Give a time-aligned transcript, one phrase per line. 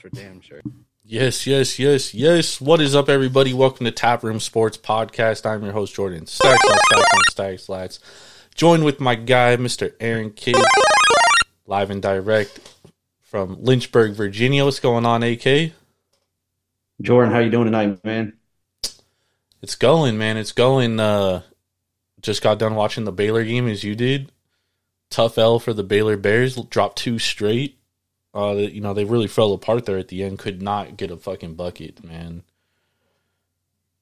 [0.00, 0.62] for damn sure.
[1.04, 2.60] Yes, yes, yes, yes.
[2.60, 3.52] What is up, everybody?
[3.52, 5.44] Welcome to Tap Room Sports Podcast.
[5.44, 8.00] I'm your host, Jordan Stacks on Stacks on Stacks Lads.
[8.54, 9.92] Joined with my guy, Mr.
[10.00, 10.56] Aaron Kidd,
[11.66, 12.60] live and direct
[13.20, 14.64] from Lynchburg, Virginia.
[14.64, 15.72] What's going on, AK?
[17.02, 18.32] Jordan, how you doing tonight, man?
[19.60, 20.38] It's going, man.
[20.38, 20.98] It's going.
[20.98, 21.42] Uh,
[22.22, 24.32] just got done watching the Baylor game as you did.
[25.10, 26.56] Tough L for the Baylor Bears.
[26.56, 27.79] Dropped two straight.
[28.34, 30.38] Uh, you know they really fell apart there at the end.
[30.38, 32.42] Could not get a fucking bucket, man.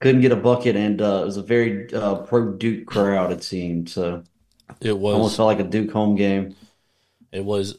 [0.01, 3.33] Couldn't get a bucket, and uh, it was a very uh, pro Duke crowd.
[3.33, 4.23] It seemed so.
[4.81, 6.55] It was almost felt like a Duke home game.
[7.33, 7.79] It was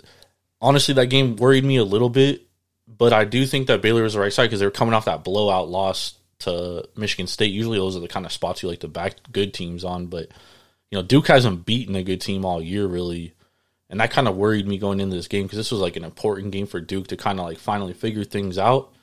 [0.60, 2.48] honestly that game worried me a little bit,
[2.88, 5.06] but I do think that Baylor was the right side because they were coming off
[5.06, 7.52] that blowout loss to Michigan State.
[7.52, 10.30] Usually those are the kind of spots you like to back good teams on, but
[10.90, 13.34] you know Duke hasn't beaten a good team all year really,
[13.90, 16.04] and that kind of worried me going into this game because this was like an
[16.04, 18.94] important game for Duke to kind of like finally figure things out.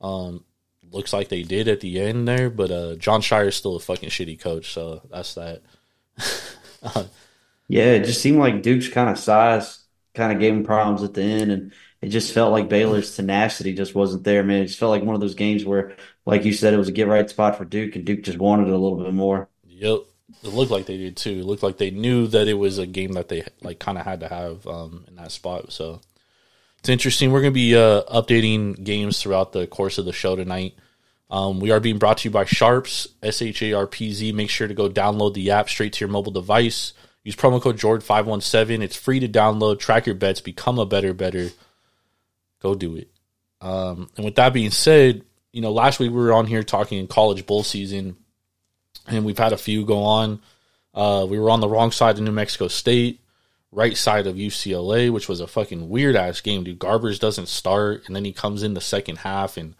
[0.00, 0.44] Um,
[0.90, 4.10] looks like they did at the end there, but uh, Scheyer is still a fucking
[4.10, 5.62] shitty coach, so that's that.
[7.68, 9.80] yeah, it just seemed like Duke's kind of size
[10.14, 13.74] kind of gave him problems at the end, and it just felt like Baylor's tenacity
[13.74, 14.62] just wasn't there, man.
[14.62, 16.92] It just felt like one of those games where, like you said, it was a
[16.92, 19.48] get right spot for Duke, and Duke just wanted it a little bit more.
[19.64, 20.00] Yep,
[20.42, 21.40] it looked like they did too.
[21.40, 24.04] It looked like they knew that it was a game that they like kind of
[24.04, 25.72] had to have um, in that spot.
[25.72, 26.00] So
[26.78, 27.32] it's interesting.
[27.32, 30.74] We're going to be uh, updating games throughout the course of the show tonight.
[31.30, 34.32] Um, we are being brought to you by Sharps, S H A R P Z.
[34.32, 36.94] Make sure to go download the app straight to your mobile device.
[37.24, 38.80] Use promo code Jord517.
[38.80, 39.78] It's free to download.
[39.78, 40.40] Track your bets.
[40.40, 41.50] Become a better, better.
[42.60, 43.10] Go do it.
[43.60, 45.22] Um, and with that being said,
[45.52, 48.16] you know, last week we were on here talking in college bowl season,
[49.08, 50.40] and we've had a few go on.
[50.94, 53.20] Uh, we were on the wrong side of New Mexico State,
[53.70, 56.78] right side of UCLA, which was a fucking weird ass game, dude.
[56.78, 59.74] Garbers doesn't start, and then he comes in the second half and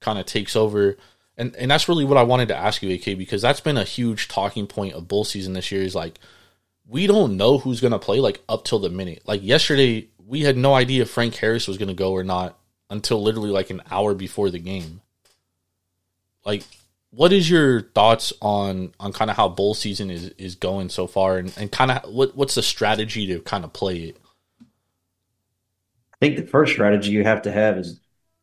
[0.00, 0.96] kind of takes over.
[1.36, 3.84] And and that's really what I wanted to ask you, AK, because that's been a
[3.84, 5.82] huge talking point of bull season this year.
[5.82, 6.18] Is like
[6.86, 9.22] we don't know who's gonna play like up till the minute.
[9.26, 12.58] Like yesterday, we had no idea if Frank Harris was gonna go or not
[12.90, 15.00] until literally like an hour before the game.
[16.44, 16.62] Like,
[17.14, 21.06] what is your thoughts on on kind of how bowl season is is going so
[21.06, 24.16] far, and, and kind of what what's the strategy to kind of play it?
[24.60, 28.00] I think the first strategy you have to have is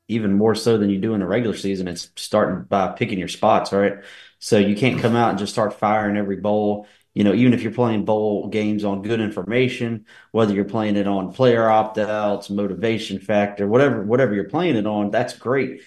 [0.08, 1.88] even more so than you do in the regular season.
[1.88, 3.98] It's starting by picking your spots, right?
[4.40, 6.88] So you can't come out and just start firing every bowl.
[7.14, 11.08] You know, even if you're playing bowl games on good information, whether you're playing it
[11.08, 15.82] on player opt outs, motivation factor, whatever, whatever you're playing it on, that's great.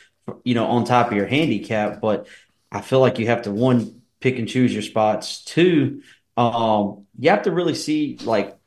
[0.45, 2.27] You know, on top of your handicap, but
[2.73, 5.45] I feel like you have to one pick and choose your spots.
[5.45, 6.03] Two,
[6.37, 8.59] um, you have to really see like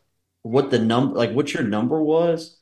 [0.43, 2.57] what the number, like what your number was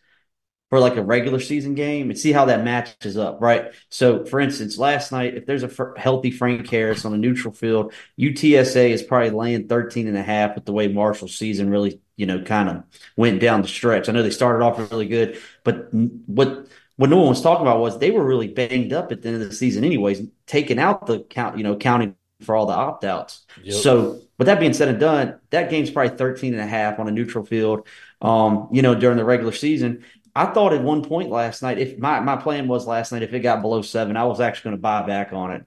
[0.70, 3.74] for like a regular season game and see how that matches up, right?
[3.90, 7.54] So, for instance, last night, if there's a f- healthy Frank Harris on a neutral
[7.54, 12.02] field, UTSA is probably laying 13 and a half with the way Marshall's season really,
[12.16, 12.84] you know, kind of
[13.18, 14.10] went down the stretch.
[14.10, 17.80] I know they started off really good, but what what no one was talking about
[17.80, 21.06] was they were really banged up at the end of the season anyways, taking out
[21.08, 23.46] the count, you know, counting for all the opt outs.
[23.64, 23.76] Yep.
[23.76, 27.08] So, with that being said and done, that game's probably 13 and a half on
[27.08, 27.88] a neutral field,
[28.22, 30.04] um, you know, during the regular season.
[30.36, 33.34] I thought at one point last night, if my, my plan was last night, if
[33.34, 35.66] it got below seven, I was actually going to buy back on it.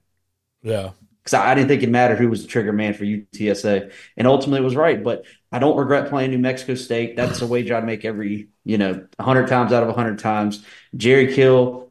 [0.63, 0.91] Yeah.
[1.27, 3.93] Because I, I, didn't think it mattered who was the trigger man for UTSA.
[4.17, 5.03] And ultimately it was right.
[5.03, 7.17] But I don't regret playing New Mexico State.
[7.17, 10.65] That's a wager I'd make every, you know, 100 times out of 100 times.
[10.97, 11.91] Jerry Kill,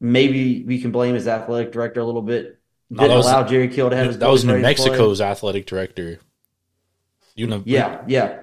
[0.00, 2.60] maybe we can blame his athletic director a little bit.
[2.92, 6.20] Didn't no, was, allow Jerry Kill to have his That was New Mexico's athletic director.
[7.34, 8.42] You know, yeah, yeah.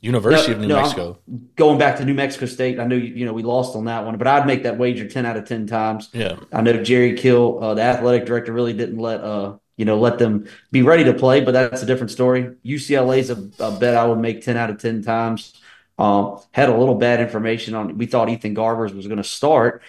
[0.00, 1.18] University no, of New no, Mexico.
[1.26, 3.86] I'm going back to New Mexico State, I know you, you know we lost on
[3.86, 6.10] that one, but I'd make that wager ten out of ten times.
[6.12, 9.98] Yeah, I know Jerry Kill, uh, the athletic director, really didn't let uh you know
[9.98, 12.54] let them be ready to play, but that's a different story.
[12.64, 15.60] UCLA's a, a bet I would make ten out of ten times.
[15.98, 17.96] Um, had a little bad information on.
[17.96, 19.82] We thought Ethan Garbers was going to start.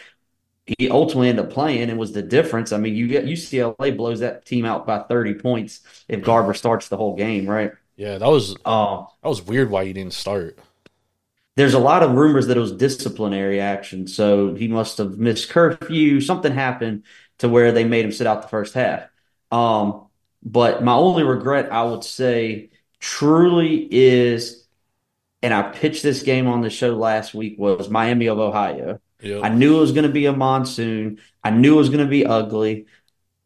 [0.65, 2.71] He ultimately ended up playing and was the difference.
[2.71, 6.87] I mean, you get UCLA blows that team out by thirty points if Garber starts
[6.87, 7.71] the whole game, right?
[7.97, 9.69] Yeah, that was uh, that was weird.
[9.69, 10.57] Why he didn't start?
[11.57, 14.07] there's a lot of rumors that it was disciplinary action.
[14.07, 16.21] So he must have missed curfew.
[16.21, 17.03] Something happened
[17.39, 19.09] to where they made him sit out the first half.
[19.51, 20.05] Um,
[20.43, 24.67] but my only regret, I would say, truly is,
[25.41, 29.01] and I pitched this game on the show last week, was Miami of Ohio.
[29.21, 29.43] Yep.
[29.43, 31.19] I knew it was going to be a monsoon.
[31.43, 32.85] I knew it was going to be ugly.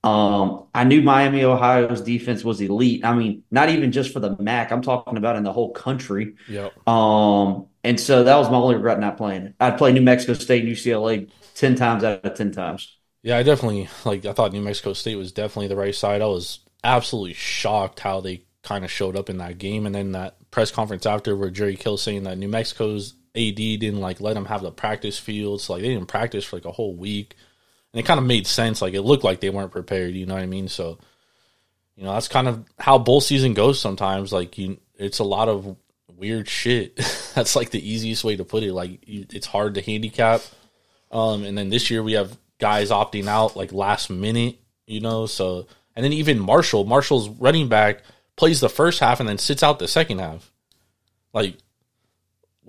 [0.03, 3.05] Um, I knew Miami, Ohio's defense was elite.
[3.05, 4.71] I mean, not even just for the MAC.
[4.71, 6.35] I'm talking about in the whole country.
[6.47, 6.87] Yep.
[6.87, 9.53] Um, and so that was my only regret not playing.
[9.59, 12.97] I'd play New Mexico State and UCLA ten times out of ten times.
[13.23, 14.25] Yeah, I definitely like.
[14.25, 16.21] I thought New Mexico State was definitely the right side.
[16.21, 20.13] I was absolutely shocked how they kind of showed up in that game, and then
[20.13, 24.33] that press conference after where Jerry Kill saying that New Mexico's AD didn't like let
[24.33, 27.35] them have the practice fields, like they didn't practice for like a whole week,
[27.93, 28.81] and it kind of made sense.
[28.81, 30.15] Like it looked like they weren't prepared.
[30.15, 30.67] You know what I mean?
[30.67, 30.97] So,
[31.95, 34.31] you know, that's kind of how bowl season goes sometimes.
[34.31, 35.75] Like you, it's a lot of
[36.15, 36.95] weird shit.
[37.35, 38.73] that's like the easiest way to put it.
[38.73, 40.41] Like you, it's hard to handicap.
[41.11, 44.57] Um, and then this year we have guys opting out like last minute,
[44.87, 45.25] you know.
[45.25, 48.03] So and then even Marshall, Marshall's running back
[48.35, 50.51] plays the first half and then sits out the second half.
[51.33, 51.57] Like,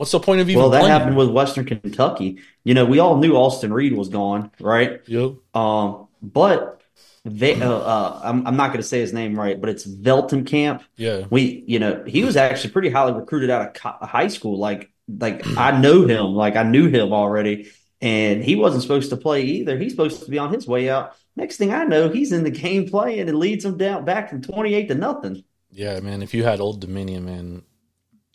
[0.02, 0.60] what's the point of even?
[0.60, 0.92] Well, that playing?
[0.92, 2.40] happened with Western Kentucky.
[2.64, 5.00] You know, we all knew Austin Reed was gone, right?
[5.06, 5.34] Yep.
[5.54, 6.82] Um, but
[7.24, 10.82] they, uh, uh, I'm, I'm not going to say his name right, but it's Veltenkamp.
[10.96, 11.26] Yeah.
[11.30, 14.58] We, you know, he was actually pretty highly recruited out of co- high school.
[14.58, 17.70] Like, like I know him, like I knew him already,
[18.00, 19.78] and he wasn't supposed to play either.
[19.78, 21.14] He's supposed to be on his way out.
[21.36, 24.42] Next thing I know, he's in the game playing and leads them down back from
[24.42, 25.44] 28 to nothing.
[25.70, 26.22] Yeah, man.
[26.22, 27.62] If you had Old Dominion, man,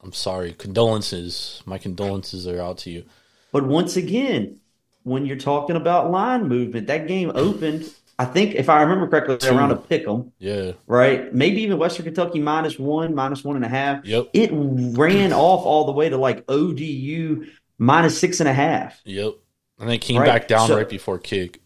[0.03, 0.53] I'm sorry.
[0.53, 1.61] Condolences.
[1.65, 3.03] My condolences are out to you.
[3.51, 4.59] But once again,
[5.03, 7.89] when you're talking about line movement, that game opened,
[8.19, 9.55] I think, if I remember correctly, Two.
[9.55, 10.73] around a pick 'em, Yeah.
[10.85, 11.33] right?
[11.33, 14.05] Maybe even Western Kentucky minus one, minus one and a half.
[14.05, 14.29] Yep.
[14.33, 17.45] It ran off all the way to like ODU
[17.77, 19.01] minus six and a half.
[19.05, 19.33] Yep.
[19.79, 21.61] And they came Right, back down so- right before kick.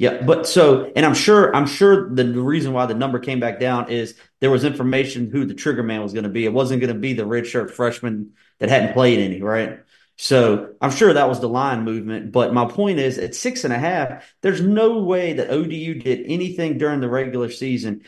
[0.00, 3.60] Yeah, but so, and I'm sure, I'm sure the reason why the number came back
[3.60, 6.46] down is there was information who the trigger man was going to be.
[6.46, 9.80] It wasn't going to be the redshirt freshman that hadn't played any, right?
[10.16, 12.32] So I'm sure that was the line movement.
[12.32, 16.24] But my point is, at six and a half, there's no way that ODU did
[16.24, 18.00] anything during the regular season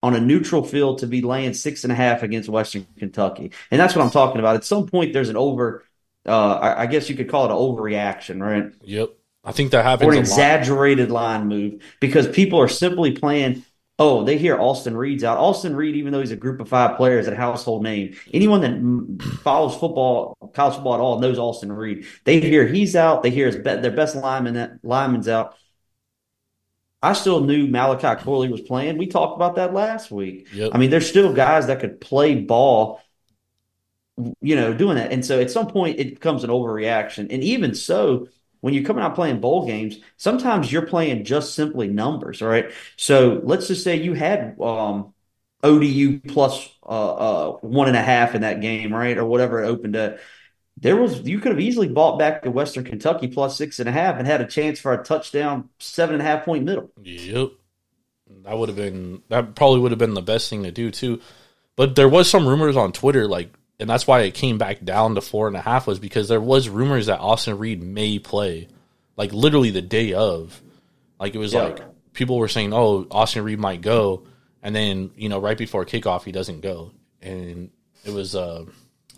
[0.00, 3.80] on a neutral field to be laying six and a half against Western Kentucky, and
[3.80, 4.54] that's what I'm talking about.
[4.54, 5.84] At some point, there's an over.
[6.24, 8.72] Uh, I guess you could call it an overreaction, right?
[8.82, 9.10] Yep.
[9.44, 13.64] I think that happens or an exaggerated line move because people are simply playing.
[13.98, 15.38] Oh, they hear Austin Reed's out.
[15.38, 18.16] Austin Reed, even though he's a group of five players, a household name.
[18.32, 22.06] Anyone that follows football, college football at all, knows Austin Reed.
[22.24, 23.22] They hear he's out.
[23.22, 25.56] They hear his be- their best lineman that lineman's out.
[27.02, 28.96] I still knew Malachi Corley was playing.
[28.96, 30.48] We talked about that last week.
[30.52, 30.70] Yep.
[30.72, 33.00] I mean, there's still guys that could play ball,
[34.40, 35.10] you know, doing that.
[35.10, 37.26] And so at some point it becomes an overreaction.
[37.30, 38.28] And even so,
[38.62, 42.70] when you're coming out playing bowl games, sometimes you're playing just simply numbers, all right?
[42.96, 45.12] So let's just say you had um,
[45.64, 49.18] ODU plus uh, uh, one and a half in that game, right?
[49.18, 50.20] Or whatever it opened at.
[50.78, 53.92] There was you could have easily bought back to Western Kentucky plus six and a
[53.92, 56.90] half and had a chance for a touchdown, seven and a half point middle.
[57.02, 57.50] Yep.
[58.44, 61.20] That would have been that probably would have been the best thing to do too.
[61.76, 65.14] But there was some rumors on Twitter, like and that's why it came back down
[65.14, 68.68] to four and a half, was because there was rumors that Austin Reed may play.
[69.16, 70.60] Like literally the day of.
[71.20, 71.62] Like it was Yeah.
[71.64, 71.80] like
[72.12, 74.24] people were saying, Oh, Austin Reed might go
[74.62, 76.92] and then, you know, right before kickoff he doesn't go.
[77.20, 77.70] And
[78.04, 78.64] it was uh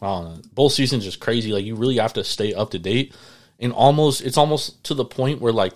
[0.02, 0.42] I don't know.
[0.52, 1.52] Bowl season's just crazy.
[1.52, 3.14] Like you really have to stay up to date.
[3.58, 5.75] And almost it's almost to the point where like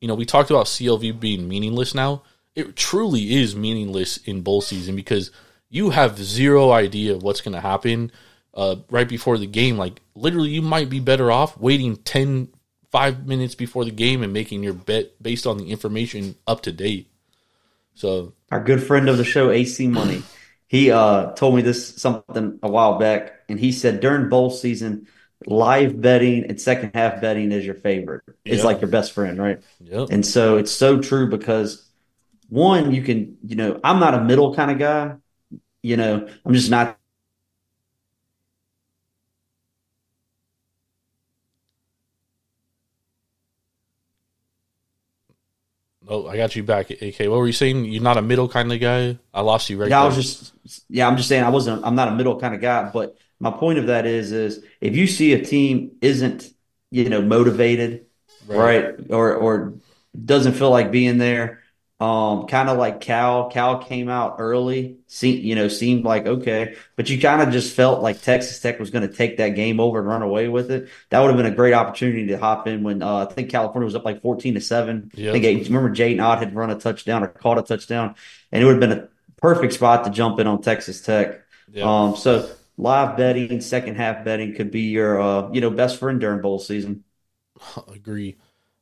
[0.00, 2.22] you know, we talked about CLV being meaningless now.
[2.54, 5.30] It truly is meaningless in bowl season because
[5.68, 8.12] you have zero idea of what's going to happen
[8.54, 9.76] uh, right before the game.
[9.76, 12.48] Like, literally, you might be better off waiting 10,
[12.90, 16.72] 5 minutes before the game and making your bet based on the information up to
[16.72, 17.10] date.
[17.94, 20.22] So, our good friend of the show, AC Money,
[20.68, 25.06] he uh, told me this something a while back, and he said during bowl season,
[25.46, 28.22] live betting and second half betting is your favorite.
[28.44, 29.62] It's like your best friend, right?
[29.80, 30.08] yep.
[30.10, 31.88] And so it's so true because
[32.48, 35.16] one, you can, you know, I'm not a middle kind of guy.
[35.86, 36.98] You know, I'm just not
[46.08, 47.28] Oh, I got you back, AK.
[47.28, 47.86] What were you saying?
[47.86, 49.18] You're not a middle kind of guy?
[49.34, 51.94] I lost you right Yeah, I was just yeah, I'm just saying I wasn't I'm
[51.94, 55.06] not a middle kind of guy, but my point of that is is if you
[55.06, 56.48] see a team isn't,
[56.90, 58.06] you know, motivated,
[58.46, 59.74] right, or or
[60.24, 61.62] doesn't feel like being there,
[61.98, 63.48] Um, kind of like Cal.
[63.48, 67.74] Cal came out early, see, you know, seemed like okay, but you kind of just
[67.74, 70.70] felt like Texas Tech was going to take that game over and run away with
[70.70, 70.90] it.
[71.08, 73.86] That would have been a great opportunity to hop in when uh, I think California
[73.86, 75.10] was up like fourteen to seven.
[75.14, 75.34] Yep.
[75.34, 78.14] I think remember Jaydn Ott had run a touchdown or caught a touchdown,
[78.52, 81.40] and it would have been a perfect spot to jump in on Texas Tech.
[81.72, 81.84] Yeah.
[81.84, 86.20] Um, so live betting, second half betting could be your uh, you know best friend
[86.20, 87.04] during bowl season.
[87.88, 88.36] Agree.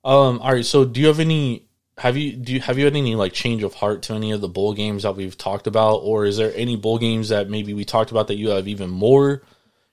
[0.05, 0.67] Um, all right.
[0.67, 1.69] So, do you have any?
[1.99, 4.41] Have you do you have you had any like change of heart to any of
[4.41, 7.73] the bowl games that we've talked about, or is there any bowl games that maybe
[7.73, 9.43] we talked about that you have even more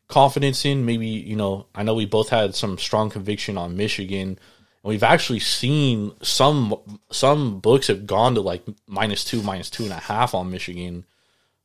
[0.07, 0.85] confidence in?
[0.85, 4.39] Maybe you know, I know we both had some strong conviction on Michigan, and
[4.83, 6.75] we've actually seen some
[7.11, 11.05] some books have gone to like minus two, minus two and a half on Michigan.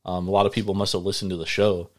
[0.05, 1.89] Um, a lot of people must have listened to the show.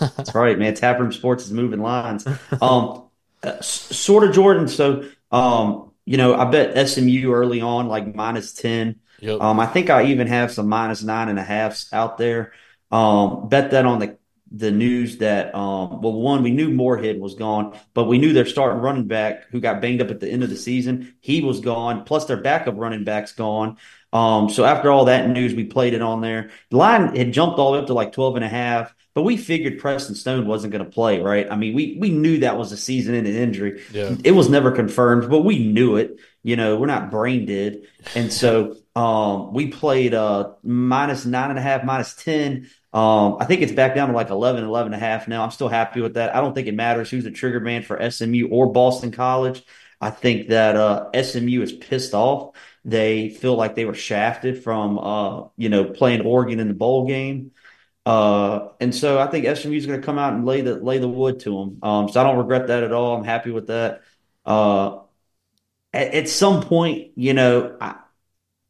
[0.00, 0.74] That's right, man.
[0.74, 2.26] Taproom Sports is moving lines.
[2.60, 3.02] Um,
[3.42, 4.68] uh, sort of Jordan.
[4.68, 9.00] So, um, you know, I bet SMU early on, like minus 10.
[9.20, 9.40] Yep.
[9.40, 12.52] Um, I think I even have some minus nine and a halfs out there.
[12.90, 14.16] Um, bet that on the
[14.52, 18.46] the news that um, well, one we knew Moorhead was gone, but we knew their
[18.46, 21.60] starting running back who got banged up at the end of the season, he was
[21.60, 22.04] gone.
[22.04, 23.76] Plus their backup running back's gone.
[24.12, 26.50] Um, so after all that news, we played it on there.
[26.70, 29.22] The line had jumped all the way up to like 12 and a half, but
[29.22, 31.50] we figured Preston Stone wasn't going to play, right?
[31.50, 33.82] I mean, we we knew that was a season ending injury.
[33.90, 34.14] Yeah.
[34.22, 36.20] It was never confirmed, but we knew it.
[36.42, 37.84] You know, we're not brain dead.
[38.14, 42.68] And so um, we played uh, minus nine and a half, minus 10.
[42.92, 45.42] Um, I think it's back down to like 11, 11 and a half now.
[45.42, 46.36] I'm still happy with that.
[46.36, 49.64] I don't think it matters who's the trigger man for SMU or Boston College.
[49.98, 52.54] I think that uh, SMU is pissed off.
[52.84, 57.06] They feel like they were shafted from, uh, you know, playing Oregon in the bowl
[57.06, 57.52] game.
[58.06, 60.98] Uh, and so I think SMU is going to come out and lay the lay
[60.98, 61.78] the wood to them.
[61.82, 63.16] Um, so I don't regret that at all.
[63.16, 64.02] I'm happy with that.
[64.46, 65.00] Uh,
[65.92, 67.96] at, at some point, you know, I,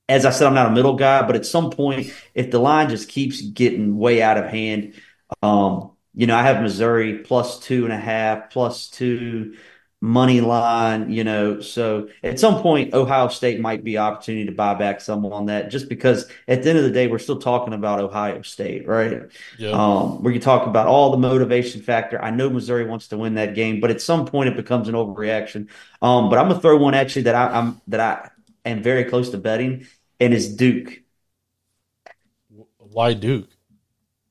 [0.09, 2.91] as I said, I'm not a middle guy, but at some point, if the line
[2.91, 4.95] just keeps getting way out of hand,
[5.43, 9.57] um, you know, I have Missouri plus two and a half, plus two
[10.01, 11.61] money line, you know.
[11.61, 15.71] So at some point, Ohio State might be opportunity to buy back some on that,
[15.71, 19.23] just because at the end of the day, we're still talking about Ohio State, right?
[19.59, 19.71] Yeah.
[19.71, 22.23] Um, where you talk about all the motivation factor.
[22.23, 24.95] I know Missouri wants to win that game, but at some point, it becomes an
[24.95, 25.69] overreaction.
[26.03, 28.31] Um, but I'm gonna throw one at you that I, I'm that I
[28.69, 29.87] am very close to betting,
[30.21, 31.03] and it's Duke.
[32.79, 33.49] Why Duke?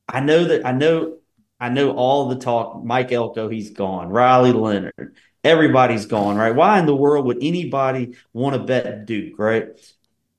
[0.08, 1.18] I know that I know
[1.60, 2.84] I know all the talk.
[2.84, 4.10] Mike Elko, he's gone.
[4.10, 6.54] Riley Leonard, everybody's gone, right?
[6.54, 9.68] Why in the world would anybody want to bet Duke, right?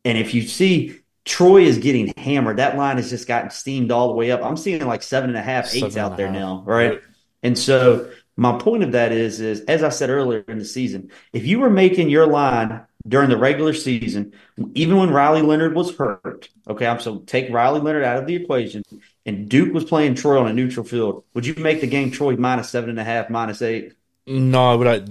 [0.05, 4.09] And if you see Troy is getting hammered, that line has just gotten steamed all
[4.09, 4.43] the way up.
[4.43, 6.37] I'm seeing like seven and a half, eights Seven out there half.
[6.37, 6.91] now, right?
[6.91, 7.01] Right.
[7.43, 11.11] And so my point of that is, is as I said earlier in the season,
[11.33, 14.33] if you were making your line during the regular season,
[14.75, 18.35] even when Riley Leonard was hurt, okay, I'm so take Riley Leonard out of the
[18.35, 18.83] equation,
[19.25, 22.37] and Duke was playing Troy on a neutral field, would you make the game Troy
[22.37, 23.93] minus seven and a half, minus eight?
[24.27, 25.07] No, but I,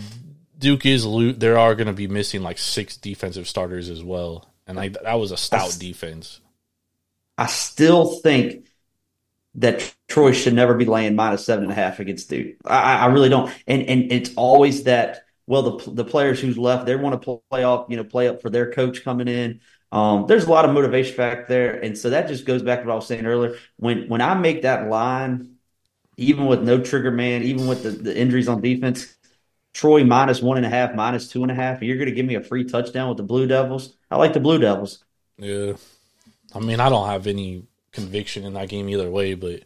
[0.59, 4.45] Duke is lo- there are going to be missing like six defensive starters as well,
[4.67, 6.41] and like that was a stout That's- defense.
[7.37, 8.65] I still think
[9.55, 12.55] that Troy should never be laying minus seven and a half against Duke.
[12.65, 13.51] I, I really don't.
[13.67, 15.23] And and it's always that.
[15.47, 18.41] Well, the the players who's left, they want to play off, you know, play up
[18.41, 19.59] for their coach coming in.
[19.91, 22.87] Um, there's a lot of motivation back there, and so that just goes back to
[22.87, 23.57] what I was saying earlier.
[23.77, 25.54] When when I make that line,
[26.17, 29.13] even with no trigger man, even with the, the injuries on defense,
[29.73, 32.25] Troy minus one and a half, minus two and a half, you're going to give
[32.25, 33.95] me a free touchdown with the Blue Devils.
[34.09, 35.03] I like the Blue Devils.
[35.37, 35.73] Yeah,
[36.53, 39.63] I mean I don't have any conviction in that game either way, but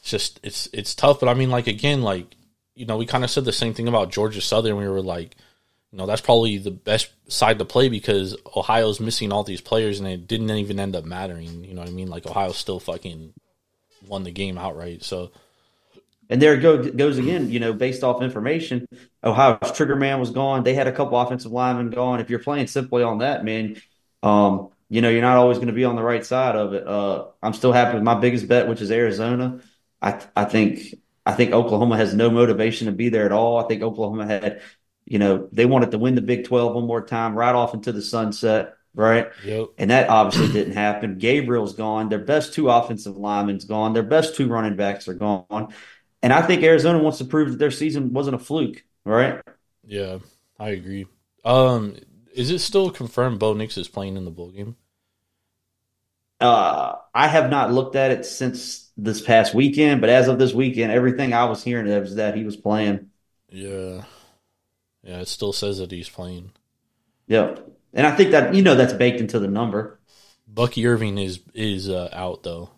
[0.00, 1.20] it's just it's it's tough.
[1.20, 2.36] But I mean, like again, like
[2.74, 4.76] you know, we kind of said the same thing about Georgia Southern.
[4.76, 5.34] We were like,
[5.90, 9.98] you know, that's probably the best side to play because Ohio's missing all these players,
[9.98, 11.64] and it didn't even end up mattering.
[11.64, 12.08] You know what I mean?
[12.08, 13.32] Like Ohio still fucking
[14.06, 15.02] won the game outright.
[15.02, 15.30] So
[16.28, 18.86] And there it go, goes again, you know, based off information.
[19.22, 20.64] Ohio's trigger man was gone.
[20.64, 22.20] They had a couple offensive linemen gone.
[22.20, 23.80] If you're playing simply on that, man,
[24.22, 26.86] um, you know, you're not always going to be on the right side of it.
[26.86, 29.60] Uh, I'm still happy with my biggest bet, which is Arizona.
[30.02, 33.58] I I think I think Oklahoma has no motivation to be there at all.
[33.58, 34.62] I think Oklahoma had,
[35.04, 37.92] you know, they wanted to win the Big 12 one more time, right off into
[37.92, 39.28] the sunset, right?
[39.42, 41.18] yep, And that obviously didn't happen.
[41.18, 42.08] Gabriel's gone.
[42.08, 43.92] Their best two offensive linemen's gone.
[43.92, 45.68] Their best two running backs are gone.
[46.26, 49.40] And I think Arizona wants to prove that their season wasn't a fluke, right?
[49.86, 50.18] yeah,
[50.58, 51.06] I agree.
[51.44, 51.94] Um,
[52.34, 54.74] is it still confirmed Bo Nix is playing in the bowl game?
[56.40, 60.52] Uh, I have not looked at it since this past weekend, but as of this
[60.52, 63.10] weekend, everything I was hearing was that he was playing.
[63.48, 64.02] Yeah,
[65.04, 66.50] yeah, it still says that he's playing.
[67.28, 67.68] Yep.
[67.92, 70.00] and I think that you know that's baked into the number.
[70.48, 72.70] Bucky Irving is is uh, out though,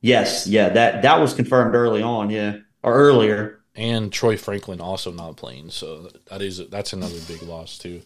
[0.00, 3.60] Yes, yeah, that that was confirmed early on, yeah, or earlier.
[3.74, 5.70] and Troy Franklin also not playing.
[5.70, 8.02] So that is that's another big loss too.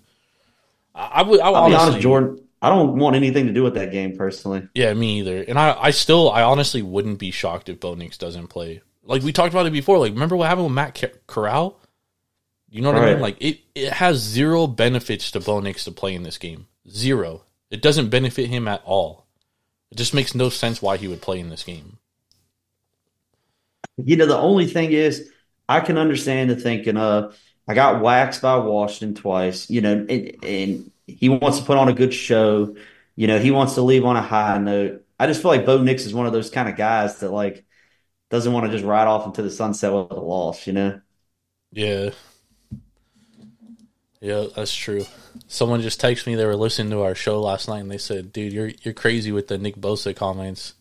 [0.95, 1.41] I, I would.
[1.41, 2.43] I would I'll be honest, Jordan.
[2.63, 4.69] I don't want anything to do with that game personally.
[4.75, 5.43] Yeah, me either.
[5.49, 8.83] And I, I still, I honestly wouldn't be shocked if Bo Nix doesn't play.
[9.03, 9.99] Like we talked about it before.
[9.99, 11.81] Like remember what happened with Matt Corral?
[12.69, 13.21] You know what I mean?
[13.21, 16.67] Like it, it has zero benefits to Bo Nix to play in this game.
[16.89, 17.45] Zero.
[17.71, 19.27] It doesn't benefit him at all.
[19.91, 21.99] It just makes no sense why he would play in this game.
[23.97, 25.31] You know, the only thing is,
[25.69, 29.71] I can understand the thinking of I got waxed by Washington twice.
[29.71, 32.77] You know, and, and he wants to put on a good show.
[33.17, 35.05] You know, he wants to leave on a high note.
[35.19, 37.65] I just feel like Bo Nix is one of those kind of guys that like
[38.31, 40.67] doesn't want to just ride off into the sunset with a loss.
[40.67, 41.01] You know.
[41.73, 42.11] Yeah.
[44.21, 45.07] Yeah, that's true.
[45.49, 48.33] Someone just texted me they were listening to our show last night and they said,
[48.33, 50.75] "Dude, you're you're crazy with the Nick Bosa comments."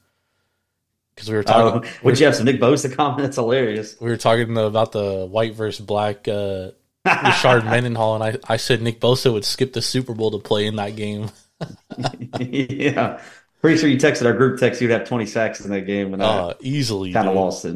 [1.15, 3.21] Because we were Oh, talking, would you have some Nick Bosa comment?
[3.23, 3.95] That's hilarious.
[3.99, 6.71] we were talking about the white versus black uh,
[7.05, 10.65] Rashard Mendenhall, and I, I said Nick Bosa would skip the Super Bowl to play
[10.65, 11.29] in that game.
[12.39, 13.21] yeah.
[13.61, 16.23] Pretty sure you texted our group text you'd have 20 sacks in that game, and
[16.23, 17.75] I Uh, easily, kind of lost it.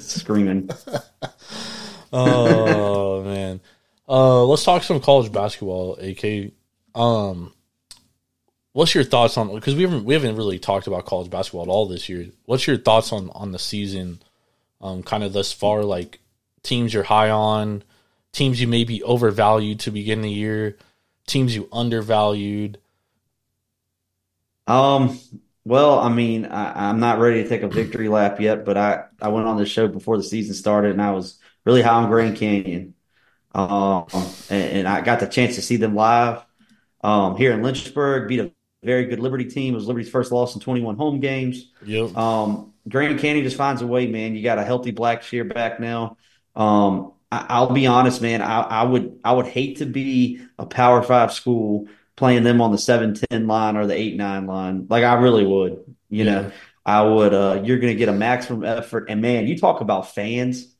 [0.00, 0.68] Screaming.
[2.12, 3.60] Oh man,
[4.08, 5.98] uh, let's talk some college basketball.
[6.00, 6.52] Ak,
[6.94, 7.52] um,
[8.72, 9.54] what's your thoughts on?
[9.54, 12.26] Because we haven't we haven't really talked about college basketball at all this year.
[12.44, 14.20] What's your thoughts on on the season?
[14.80, 16.20] Um, kind of thus far, like
[16.62, 17.82] teams you're high on,
[18.32, 20.76] teams you maybe overvalued to begin the year,
[21.26, 22.78] teams you undervalued.
[24.66, 25.18] Um,
[25.64, 29.04] well, I mean, I, I'm not ready to take a victory lap yet, but I,
[29.20, 32.10] I went on the show before the season started and I was really high on
[32.10, 32.93] Grand Canyon.
[33.54, 34.06] Um,
[34.50, 36.44] and, and I got the chance to see them live
[37.02, 39.74] um, here in Lynchburg, beat a very good Liberty team.
[39.74, 41.70] It was Liberty's first loss in 21 home games.
[41.84, 42.16] Yep.
[42.16, 44.34] Um, Grand Canyon just finds a way, man.
[44.34, 46.16] You got a healthy black Blackshear back now.
[46.54, 48.42] Um, I, I'll be honest, man.
[48.42, 52.72] I, I would I would hate to be a Power Five school playing them on
[52.72, 54.86] the seven ten line or the eight nine line.
[54.88, 55.96] Like I really would.
[56.10, 56.52] You know,
[56.84, 57.32] I would.
[57.32, 60.73] Uh, you're going to get a maximum effort, and man, you talk about fans.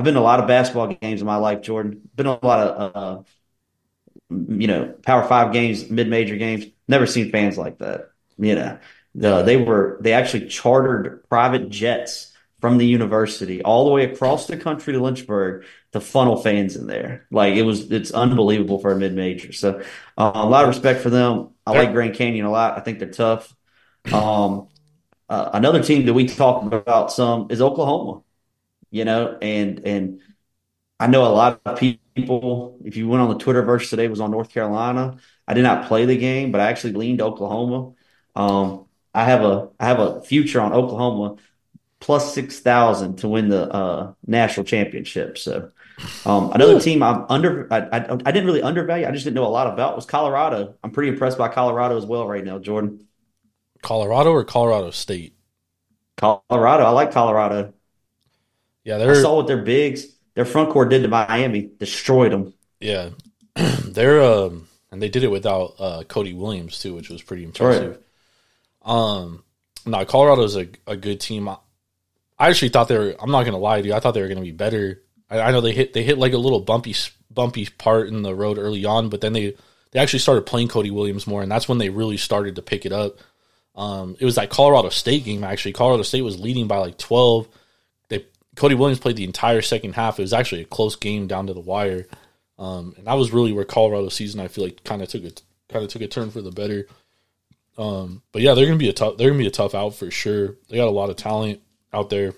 [0.00, 2.00] I've been to a lot of basketball games in my life, Jordan.
[2.14, 3.22] Been a lot of uh,
[4.30, 6.64] you know Power Five games, mid major games.
[6.88, 8.08] Never seen fans like that.
[8.38, 8.78] You know,
[9.14, 12.32] the, they were they actually chartered private jets
[12.62, 16.86] from the university all the way across the country to Lynchburg to funnel fans in
[16.86, 17.26] there.
[17.30, 19.52] Like it was, it's unbelievable for a mid major.
[19.52, 19.82] So
[20.16, 21.50] uh, a lot of respect for them.
[21.66, 22.78] I like Grand Canyon a lot.
[22.78, 23.54] I think they're tough.
[24.10, 24.68] Um,
[25.28, 28.22] uh, another team that we talked about some is Oklahoma.
[28.90, 30.20] You know, and and
[30.98, 32.78] I know a lot of people.
[32.84, 35.16] If you went on the Twitterverse today, was on North Carolina.
[35.46, 37.92] I did not play the game, but I actually leaned Oklahoma.
[38.34, 41.36] Um, I have a I have a future on Oklahoma
[42.00, 45.38] plus six thousand to win the uh, national championship.
[45.38, 45.70] So
[46.24, 49.06] um, another team I'm under I, I I didn't really undervalue.
[49.06, 50.74] I just didn't know a lot about was Colorado.
[50.82, 53.06] I'm pretty impressed by Colorado as well right now, Jordan.
[53.82, 55.34] Colorado or Colorado State?
[56.16, 57.72] Colorado, I like Colorado.
[58.84, 62.54] Yeah, I they're saw what their bigs, their front court did to Miami, destroyed them.
[62.80, 63.10] Yeah,
[63.54, 67.98] they're um, and they did it without uh, Cody Williams too, which was pretty impressive.
[68.82, 69.44] Um,
[69.86, 71.48] no, Colorado's a a good team.
[71.48, 71.56] I,
[72.38, 73.14] I actually thought they were.
[73.20, 73.94] I'm not gonna lie to you.
[73.94, 75.02] I thought they were gonna be better.
[75.28, 76.94] I, I know they hit they hit like a little bumpy
[77.30, 79.54] bumpy part in the road early on, but then they
[79.92, 82.86] they actually started playing Cody Williams more, and that's when they really started to pick
[82.86, 83.18] it up.
[83.74, 85.72] Um, it was that Colorado State game actually.
[85.72, 87.48] Colorado State was leading by like 12.
[88.60, 90.18] Cody Williams played the entire second half.
[90.18, 92.06] It was actually a close game down to the wire.
[92.58, 95.32] Um, and that was really where Colorado season I feel like kind of took a
[95.70, 96.86] kind of took a turn for the better.
[97.78, 100.10] Um, but yeah, they're gonna be a tough they're gonna be a tough out for
[100.10, 100.56] sure.
[100.68, 102.34] They got a lot of talent out there.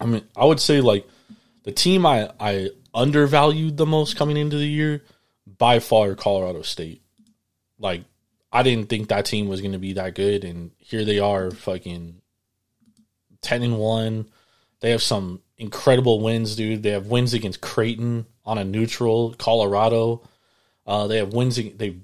[0.00, 1.04] I mean, I would say like
[1.64, 5.02] the team I I undervalued the most coming into the year
[5.58, 7.02] by far Colorado State.
[7.76, 8.04] Like
[8.52, 12.22] I didn't think that team was gonna be that good, and here they are, fucking
[13.42, 14.26] ten and one.
[14.84, 16.82] They have some incredible wins, dude.
[16.82, 20.28] They have wins against Creighton on a neutral, Colorado.
[20.86, 21.56] Uh, they have wins.
[21.56, 22.00] They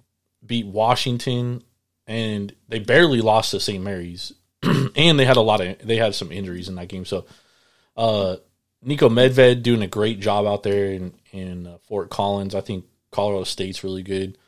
[0.47, 1.63] beat Washington,
[2.07, 3.85] and they barely lost to St.
[3.85, 4.33] Mary's.
[4.63, 7.05] and they had a lot of they had some injuries in that game.
[7.05, 7.27] So,
[7.99, 8.37] uh,
[8.83, 12.55] Niko Medved doing a great job out there in in uh, Fort Collins.
[12.55, 14.39] I think Colorado State's really good.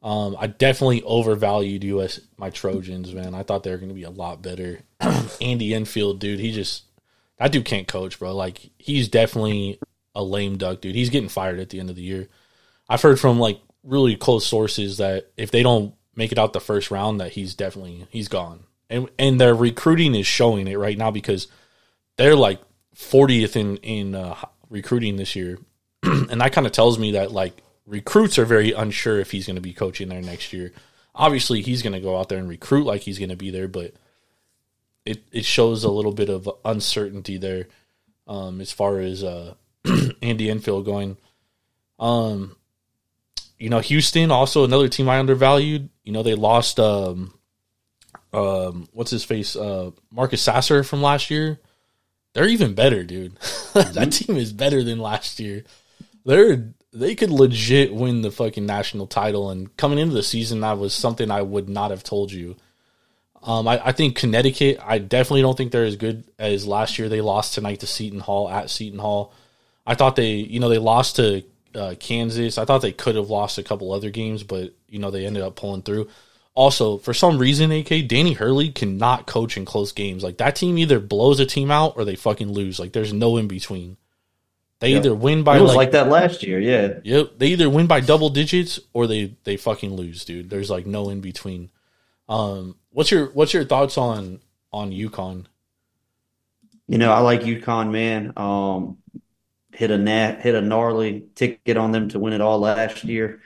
[0.00, 3.34] Um, I definitely overvalued US my Trojans, man.
[3.34, 4.78] I thought they were going to be a lot better.
[5.40, 6.84] Andy Enfield, dude, he just
[7.38, 8.34] that dude can't coach, bro.
[8.34, 9.78] Like he's definitely
[10.14, 10.94] a lame duck, dude.
[10.94, 12.28] He's getting fired at the end of the year.
[12.88, 16.60] I've heard from like really close sources that if they don't make it out the
[16.60, 18.64] first round, that he's definitely he's gone.
[18.88, 21.48] And and their recruiting is showing it right now because
[22.16, 22.60] they're like
[22.96, 24.36] 40th in in uh,
[24.70, 25.58] recruiting this year,
[26.02, 29.56] and that kind of tells me that like recruits are very unsure if he's going
[29.56, 30.72] to be coaching there next year.
[31.14, 33.68] Obviously, he's going to go out there and recruit like he's going to be there,
[33.68, 33.94] but
[35.04, 37.68] it it shows a little bit of uncertainty there
[38.26, 39.54] um, as far as uh,
[40.22, 41.16] Andy Enfield going.
[41.98, 42.56] Um,
[43.58, 45.88] you know, Houston also another team I undervalued.
[46.02, 47.34] You know, they lost um,
[48.32, 51.60] um, what's his face, uh, Marcus Sasser from last year.
[52.32, 53.36] They're even better, dude.
[53.74, 55.64] that team is better than last year.
[56.24, 59.50] They're they could legit win the fucking national title.
[59.50, 62.56] And coming into the season, that was something I would not have told you.
[63.44, 64.80] Um, I, I, think Connecticut.
[64.82, 67.10] I definitely don't think they're as good as last year.
[67.10, 69.34] They lost tonight to Seton Hall at Seton Hall.
[69.86, 72.56] I thought they, you know, they lost to uh, Kansas.
[72.56, 75.42] I thought they could have lost a couple other games, but you know they ended
[75.42, 76.08] up pulling through.
[76.54, 80.22] Also, for some reason, AK Danny Hurley cannot coach in close games.
[80.22, 82.78] Like that team either blows a team out or they fucking lose.
[82.78, 83.96] Like there's no in between.
[84.80, 84.98] They yep.
[85.04, 87.00] either win by it was like, like, that last year, yeah.
[87.02, 87.38] Yep.
[87.38, 90.50] They either win by double digits or they they fucking lose, dude.
[90.50, 91.70] There's like no in between.
[92.28, 94.40] Um, what's your what's your thoughts on
[94.72, 95.44] on UConn?
[96.88, 98.32] You know, I like UConn, man.
[98.36, 98.98] Um,
[99.72, 103.40] hit a nat, hit a gnarly ticket on them to win it all last year.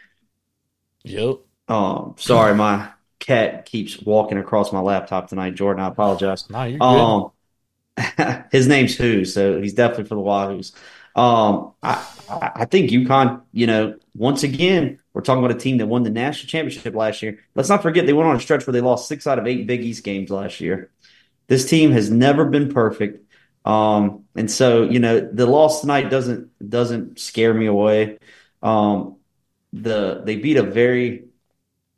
[1.04, 1.38] Yep.
[1.68, 5.82] Um, sorry, my cat keeps walking across my laptop tonight, Jordan.
[5.82, 6.48] I apologize.
[6.50, 7.30] Nah, you're um,
[7.96, 8.44] good.
[8.52, 10.72] his name's Who, so he's definitely for the Wahoos.
[11.14, 15.88] Um, I, I think UConn, you know, once again, we're talking about a team that
[15.88, 17.40] won the national championship last year.
[17.56, 19.66] Let's not forget they went on a stretch where they lost six out of eight
[19.66, 20.92] Big East games last year.
[21.48, 23.28] This team has never been perfect.
[23.64, 28.18] Um, and so, you know, the loss tonight doesn't doesn't scare me away.
[28.62, 29.16] Um,
[29.72, 31.24] the they beat a very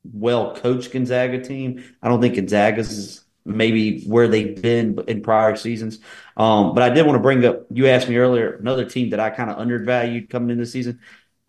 [0.03, 1.85] well coached Gonzaga team.
[2.03, 5.99] I don't think Gonzaga's is maybe where they've been in prior seasons.
[6.39, 7.67] Um, but I did want to bring up.
[7.71, 11.01] You asked me earlier another team that I kind of undervalued coming into the season.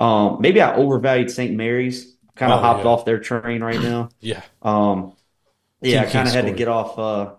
[0.02, 1.56] Um, maybe I overvalued St.
[1.56, 2.18] Mary's.
[2.36, 2.90] Kind of oh, hopped yeah.
[2.90, 4.10] off their train right now.
[4.20, 4.42] yeah.
[4.62, 5.14] Um,
[5.82, 6.98] yeah, I kind of had to get off.
[6.98, 7.34] Uh,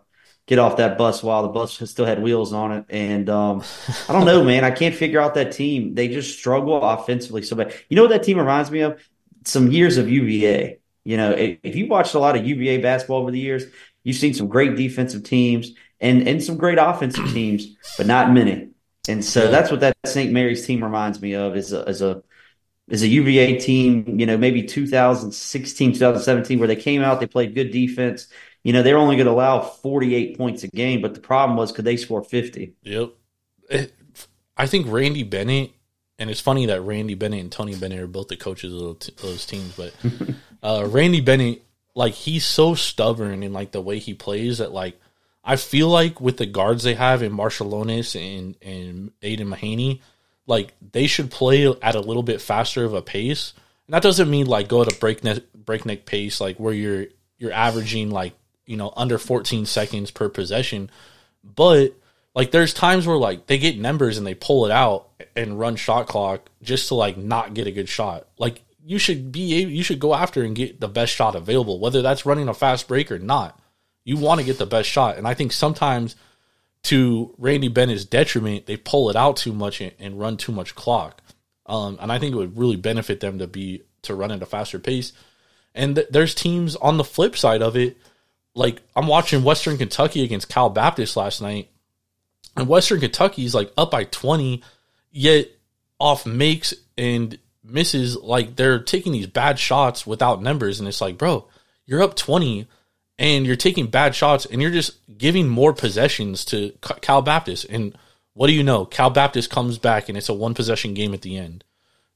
[0.47, 2.85] get off that bus while the bus still had wheels on it.
[2.89, 3.63] And um,
[4.09, 4.65] I don't know, man.
[4.65, 5.95] I can't figure out that team.
[5.95, 7.75] They just struggle offensively so bad.
[7.89, 9.03] You know what that team reminds me of?
[9.45, 10.79] Some years of UVA.
[11.05, 13.65] You know, if you watched a lot of UVA basketball over the years,
[14.05, 18.69] you've seen some great defensive teams and and some great offensive teams, but not many.
[19.09, 20.33] And so that's what that St.
[20.33, 22.23] Mary's team reminds me of is a, is a
[22.89, 27.55] is a UVA team, you know, maybe 2016, 2017, where they came out, they played
[27.55, 28.29] good defense.
[28.65, 31.73] You know, they're only going to allow 48 points a game, but the problem was
[31.73, 32.75] could they score 50?
[32.83, 33.13] Yep.
[34.57, 35.73] I think Randy Bennett,
[36.19, 39.47] and it's funny that Randy Bennett and Tony Bennett are both the coaches of those
[39.47, 39.95] teams, but
[40.63, 41.63] uh, Randy Bennett,
[41.95, 45.01] like, he's so stubborn in, like, the way he plays that, like,
[45.45, 50.01] I feel like with the guards they have in Marciulionis and, and Aidan Mahaney,
[50.47, 53.55] like they should play at a little bit faster of a pace.
[53.87, 57.07] And that doesn't mean like go at a breakneck breakneck pace, like where you're
[57.39, 58.35] you're averaging like
[58.67, 60.91] you know under 14 seconds per possession.
[61.45, 61.95] But
[62.35, 65.77] like there's times where like they get numbers and they pull it out and run
[65.77, 68.27] shot clock just to like not get a good shot.
[68.39, 71.79] Like you should be able, you should go after and get the best shot available,
[71.79, 73.59] whether that's running a fast break or not.
[74.05, 76.17] You want to get the best shot, and I think sometimes
[76.85, 80.75] to Randy Bennett's detriment, they pull it out too much and, and run too much
[80.75, 81.23] clock.
[81.67, 84.47] Um, and I think it would really benefit them to be to run at a
[84.47, 85.13] faster pace.
[85.75, 87.97] And th- there's teams on the flip side of it,
[88.55, 91.71] like I'm watching Western Kentucky against Cal Baptist last night,
[92.57, 94.63] and Western Kentucky is like up by 20,
[95.11, 95.49] yet
[95.99, 98.17] off makes and misses.
[98.17, 101.47] Like they're taking these bad shots without numbers, and it's like, bro,
[101.87, 102.67] you're up 20
[103.19, 107.67] and you're taking bad shots and you're just giving more possessions to Cal Baptist.
[107.69, 107.97] And
[108.35, 108.85] what do you know?
[108.85, 111.65] Cal Baptist comes back and it's a one possession game at the end.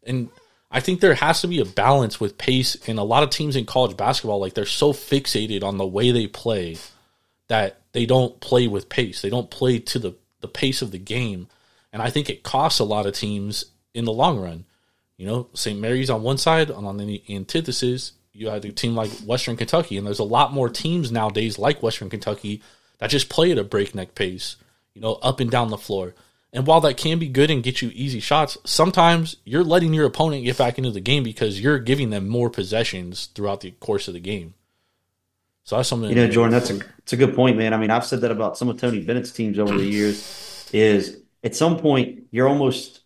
[0.02, 0.30] And
[0.70, 2.76] I think there has to be a balance with pace.
[2.88, 6.10] And a lot of teams in college basketball, like they're so fixated on the way
[6.10, 6.78] they play
[7.48, 9.22] that they don't play with pace.
[9.22, 11.48] They don't play to the, the pace of the game.
[11.92, 14.64] And I think it costs a lot of teams in the long run.
[15.16, 15.78] You know, St.
[15.78, 20.06] Mary's on one side, on the antithesis, you had a team like Western Kentucky, and
[20.06, 22.62] there's a lot more teams nowadays like Western Kentucky
[22.98, 24.56] that just play at a breakneck pace,
[24.94, 26.14] you know, up and down the floor.
[26.52, 30.06] And while that can be good and get you easy shots, sometimes you're letting your
[30.06, 34.08] opponent get back into the game because you're giving them more possessions throughout the course
[34.08, 34.54] of the game.
[35.64, 36.10] So that's something.
[36.10, 37.74] You know, Jordan, that's a it's a good point, man.
[37.74, 40.44] I mean, I've said that about some of Tony Bennett's teams over the years.
[40.72, 43.00] Is at some point you're almost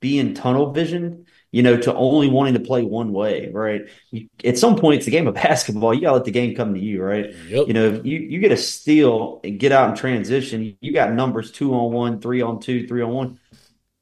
[0.00, 1.23] being tunnel vision
[1.54, 3.82] you know, to only wanting to play one way, right?
[4.10, 5.94] You, at some point, it's a game of basketball.
[5.94, 7.32] You got to let the game come to you, right?
[7.46, 7.68] Yep.
[7.68, 11.52] You know, you, you get a steal and get out in transition, you got numbers
[11.52, 13.40] two on one, three on two, three on one.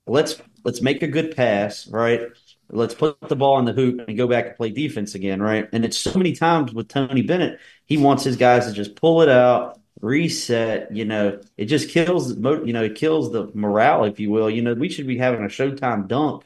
[0.07, 2.23] Let's let's make a good pass, right?
[2.71, 5.69] Let's put the ball in the hoop and go back and play defense again, right?
[5.75, 9.21] And it's so many times with Tony Bennett, he wants his guys to just pull
[9.21, 10.97] it out, reset.
[10.97, 14.49] You know, it just kills, you know, it kills the morale, if you will.
[14.49, 16.45] You know, we should be having a Showtime dunk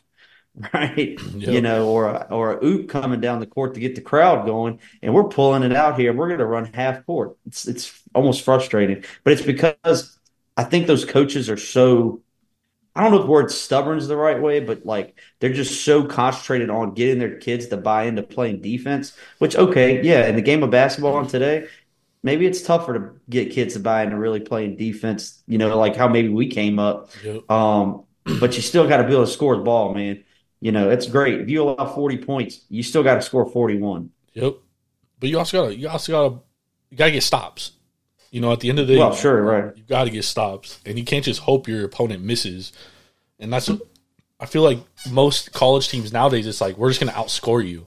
[0.72, 1.18] right?
[1.20, 1.48] Yep.
[1.48, 4.46] You know, or a, or a oop coming down the court to get the crowd
[4.46, 6.12] going, and we're pulling it out here.
[6.12, 7.36] We're going to run half court.
[7.46, 10.18] It's it's almost frustrating, but it's because
[10.56, 12.22] I think those coaches are so.
[12.94, 15.84] I don't know if the word stubborn is the right way, but like they're just
[15.84, 19.14] so concentrated on getting their kids to buy into playing defense.
[19.38, 21.68] Which okay, yeah, in the game of basketball on today,
[22.22, 25.42] maybe it's tougher to get kids to buy into really playing defense.
[25.46, 27.10] You know, like how maybe we came up.
[27.22, 27.50] Yep.
[27.50, 28.04] Um,
[28.40, 30.24] but you still got to be able to score the ball, man.
[30.66, 31.40] You know, it's great.
[31.40, 34.10] If you allow 40 points, you still got to score 41.
[34.32, 34.56] Yep.
[35.20, 36.42] But you also got to, you also got to,
[36.90, 37.70] you got to get stops.
[38.32, 39.76] You know, at the end of the day, well, sure, right.
[39.76, 42.72] You got to get stops, and you can't just hope your opponent misses.
[43.38, 43.70] And that's,
[44.40, 47.86] I feel like most college teams nowadays, it's like we're just going to outscore you.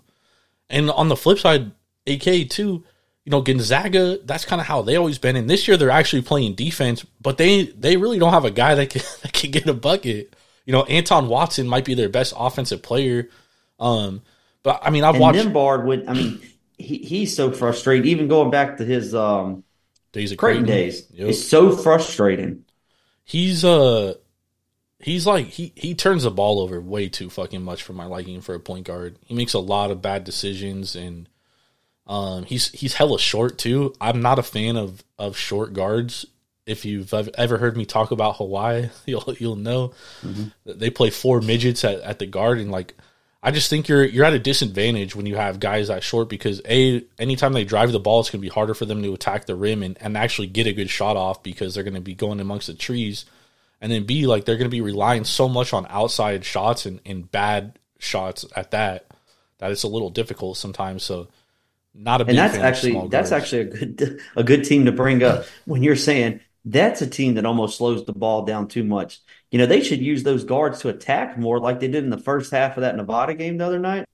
[0.69, 1.71] And on the flip side,
[2.07, 2.85] AK too,
[3.25, 5.35] you know, Gonzaga, that's kind of how they always been.
[5.35, 8.75] And this year they're actually playing defense, but they they really don't have a guy
[8.75, 10.33] that can that can get a bucket.
[10.69, 13.27] You know, Anton Watson might be their best offensive player.
[13.79, 14.21] Um,
[14.61, 16.07] but I mean, I've and watched Nembhard would.
[16.07, 16.41] I mean,
[16.77, 18.05] he, he's so frustrated.
[18.05, 19.63] Even going back to his um,
[20.11, 21.29] days of Creighton, Creighton days, yep.
[21.29, 22.65] it's so frustrating.
[23.23, 24.13] He's uh,
[24.99, 28.39] he's like he he turns the ball over way too fucking much for my liking
[28.39, 29.17] for a point guard.
[29.25, 31.27] He makes a lot of bad decisions and.
[32.05, 33.93] Um, he's he's hella short too.
[34.01, 36.25] I'm not a fan of of short guards
[36.69, 40.49] if you've ever heard me talk about Hawaii, you'll you'll know mm-hmm.
[40.65, 42.95] they play four midgets at, at the guard, and like
[43.41, 46.61] I just think you're you're at a disadvantage when you have guys that short because
[46.69, 49.45] a anytime they drive the ball, it's going to be harder for them to attack
[49.45, 52.15] the rim and, and actually get a good shot off because they're going to be
[52.15, 53.25] going amongst the trees,
[53.81, 56.99] and then b like they're going to be relying so much on outside shots and,
[57.05, 59.07] and bad shots at that
[59.57, 61.03] that it's a little difficult sometimes.
[61.03, 61.29] So
[61.95, 65.45] not a and that's actually that's actually a good a good team to bring up
[65.65, 66.39] when you're saying
[66.71, 69.21] that's a team that almost slows the ball down too much.
[69.49, 72.17] You know, they should use those guards to attack more like they did in the
[72.17, 74.07] first half of that Nevada game the other night.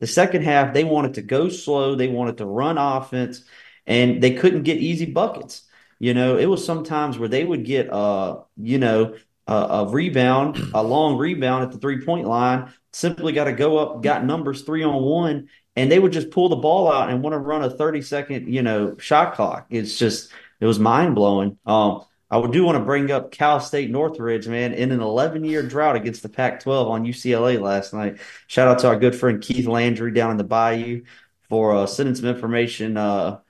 [0.00, 3.42] The second half, they wanted to go slow, they wanted to run offense,
[3.86, 5.62] and they couldn't get easy buckets.
[5.98, 10.58] You know, it was sometimes where they would get, uh, you know, a, a rebound,
[10.74, 14.62] a long rebound at the three point line, simply got to go up, got numbers
[14.62, 17.64] three on one, and they would just pull the ball out and want to run
[17.64, 19.66] a 30 second, you know, shot clock.
[19.70, 21.58] It's just, it was mind blowing.
[21.66, 25.62] Um, I do want to bring up Cal State Northridge, man, in an 11 year
[25.62, 28.18] drought against the Pac 12 on UCLA last night.
[28.46, 31.02] Shout out to our good friend Keith Landry down in the Bayou
[31.48, 33.40] for uh, sending some information, uh,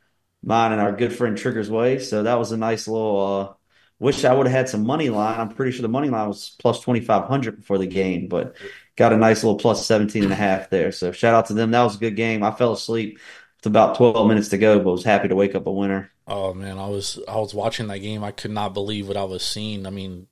[0.42, 1.98] mine and our good friend Trigger's way.
[1.98, 3.20] So that was a nice little.
[3.20, 3.54] Uh,
[3.98, 5.40] wish I would have had some money line.
[5.40, 8.56] I'm pretty sure the money line was plus 2,500 before the game, but
[8.96, 10.92] got a nice little plus 17 and a half there.
[10.92, 11.70] So shout out to them.
[11.70, 12.42] That was a good game.
[12.42, 13.18] I fell asleep.
[13.58, 16.10] It's about 12 minutes to go, but was happy to wake up a winner.
[16.26, 18.24] Oh man, I was I was watching that game.
[18.24, 19.86] I could not believe what I was seeing.
[19.86, 20.26] I mean,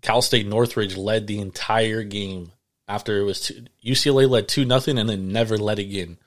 [0.00, 2.52] Cal State Northridge led the entire game
[2.88, 6.18] after it was two, UCLA led two nothing and then never led again.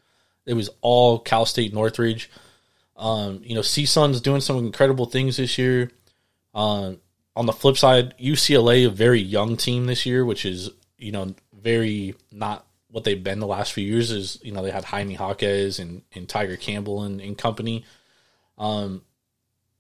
[0.46, 2.30] It was all Cal State Northridge.
[2.96, 5.92] Um, you know, CSUN's doing some incredible things this year.
[6.54, 7.00] Um,
[7.36, 11.36] on the flip side, UCLA a very young team this year, which is you know
[11.54, 14.10] very not what they've been the last few years.
[14.10, 17.86] Is you know they had Jaime Jaquez and, and Tiger Campbell and, and company.
[18.58, 19.04] Um,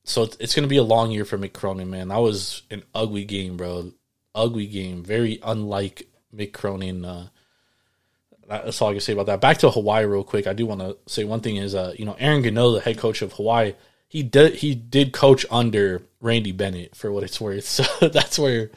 [0.08, 2.08] so it's, it's going to be a long year for Mick Cronin, man.
[2.08, 3.91] That was an ugly game, bro.
[4.34, 5.04] Ugly game.
[5.04, 7.04] Very unlike Mick Cronin.
[7.04, 7.28] Uh,
[8.48, 9.41] that's all I can say about that.
[9.41, 10.48] Back to Hawaii real quick.
[10.48, 12.98] I do want to say one thing is, uh, you know, Eran Ganot, the head
[12.98, 13.74] coach of Hawaii,
[14.08, 17.65] he did he did coach under Randy Bennett for what it's worth.
[17.65, 18.72] So that's where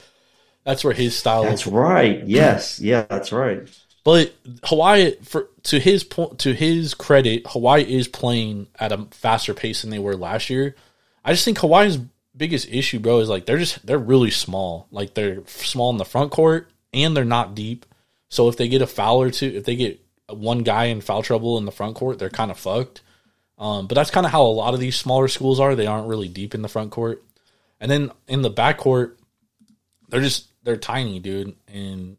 [0.65, 1.45] that's where his style.
[1.45, 1.73] That's is.
[1.73, 2.27] right.
[2.27, 2.81] Yes.
[2.81, 3.07] Yeah.
[3.09, 3.69] That's right.
[4.03, 9.55] But Hawaii, for to his point, to his credit, Hawaii is playing at a faster
[9.55, 10.75] pace than they were last year.
[11.25, 11.99] I just think Hawaii's
[12.37, 14.87] biggest issue, bro, is like they're just they're really small.
[14.91, 17.87] Like they're small in the front court and they're not deep.
[18.29, 21.23] So if they get a foul or two, if they get one guy in foul
[21.23, 23.03] trouble in the front court, they're kind of fucked.
[23.59, 25.75] Um, but that's kind of how a lot of these smaller schools are.
[25.75, 27.23] They aren't really deep in the front court,
[27.79, 29.19] and then in the back court,
[30.09, 31.55] they're just they're tiny, dude.
[31.69, 32.17] And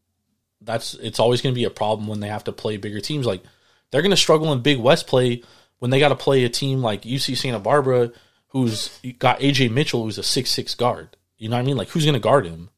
[0.61, 3.25] that's it's always going to be a problem when they have to play bigger teams.
[3.25, 3.41] Like
[3.89, 5.41] they're going to struggle in Big West play
[5.79, 8.11] when they got to play a team like UC Santa Barbara
[8.51, 11.17] who's got AJ Mitchell, who's a six six guard.
[11.37, 11.77] You know what I mean?
[11.77, 12.69] Like who's going to guard him?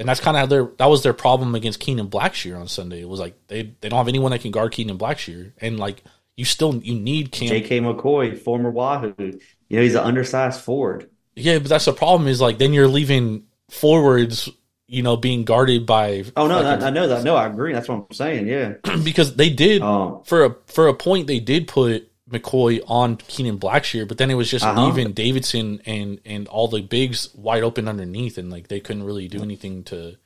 [0.00, 3.00] and that's kind of their that was their problem against Keenan Blackshear on Sunday.
[3.00, 6.04] It was like they they don't have anyone that can guard Keenan Blackshear, and like
[6.36, 7.48] you still you need Cam.
[7.48, 7.80] J.K.
[7.80, 9.12] McKoy, former Wahoo.
[9.18, 11.10] You know he's an undersized forward.
[11.34, 12.28] Yeah, but that's the problem.
[12.28, 14.48] Is like then you're leaving forwards,
[14.86, 16.24] you know, being guarded by.
[16.36, 17.24] Oh no, fucking- I, I know that.
[17.24, 17.72] No, I agree.
[17.72, 18.46] That's what I'm saying.
[18.46, 18.74] Yeah.
[19.04, 23.58] because they did Um, for a for a point they did put McKoy on Keenan
[23.58, 24.86] Blackshear, but then it was just Uh-huh.
[24.86, 29.28] leaving Davidson and and all the bigs wide open underneath, and like they couldn't really
[29.28, 30.16] do anything to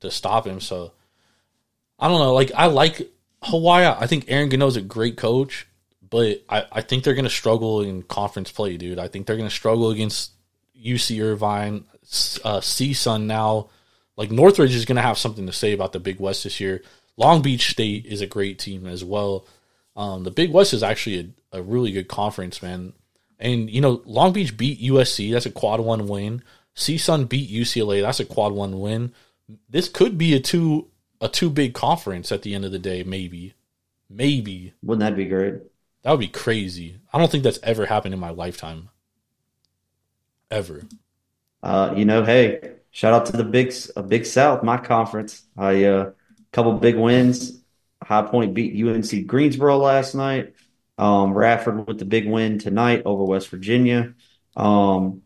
[0.00, 0.60] to stop him.
[0.60, 0.92] So
[1.98, 2.34] I don't know.
[2.34, 3.10] Like I like
[3.42, 3.86] Hawaii.
[3.86, 5.66] I think Eran Ganot's a great coach,
[6.08, 8.98] but I I think they're gonna struggle in conference play, dude.
[8.98, 10.32] I think they're gonna struggle against
[10.76, 11.84] UC Irvine,
[12.44, 13.68] uh, CSUN now.
[14.16, 16.82] Like Northridge is going to have something to say about the Big West this year.
[17.16, 19.46] Long Beach State is a great team as well.
[19.96, 22.92] Um, the Big West is actually a, a really good conference, man.
[23.38, 25.32] And you know, Long Beach beat USC.
[25.32, 26.42] That's a quad one win.
[26.76, 28.02] CSUN beat UCLA.
[28.02, 29.12] That's a quad one win.
[29.68, 30.88] This could be a two
[31.20, 33.02] a two big conference at the end of the day.
[33.02, 33.54] Maybe,
[34.08, 35.54] maybe Wouldn't that be great?
[36.02, 36.96] that would be crazy.
[37.12, 38.88] I don't think that's ever happened in my lifetime.
[40.50, 40.82] Ever.
[41.62, 45.44] Uh, you know, hey, shout out to the big, uh, Big South, my conference.
[45.56, 46.10] I uh,
[46.50, 47.61] couple big wins.
[48.02, 50.54] High Point beat UNC Greensboro last night.
[50.98, 54.14] Um, Radford with the big win tonight over West Virginia.
[54.56, 55.22] Um,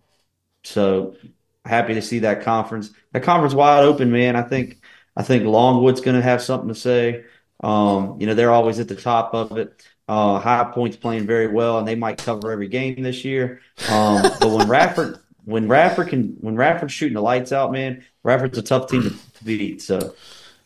[0.64, 1.16] so
[1.64, 2.90] happy to see that conference.
[3.12, 4.36] That conference wide open, man.
[4.36, 4.80] I think
[5.16, 7.24] I think Longwood's going to have something to say.
[7.62, 9.86] Um, you know, they're always at the top of it.
[10.08, 13.60] Uh, High Point's playing very well, and they might cover every game this year.
[13.90, 18.58] Um, but when Radford when Radford can when Radford's shooting the lights out, man, Radford's
[18.58, 19.82] a tough team to, to beat.
[19.82, 20.14] So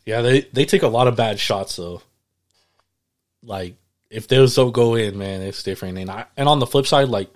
[0.05, 2.01] Yeah, they they take a lot of bad shots though.
[3.43, 3.75] Like
[4.09, 5.97] if those don't go in, man, it's different.
[5.97, 7.29] And I and on the flip side, like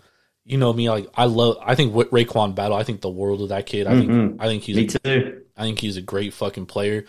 [0.43, 1.57] you know me, like I love.
[1.63, 2.77] I think Ra- RaeQuan Battle.
[2.77, 3.87] I think the world of that kid.
[3.87, 4.37] I think Mhm.
[4.39, 4.87] I think he's me a,
[5.21, 5.41] too.
[5.57, 7.05] I think he's a great fucking player.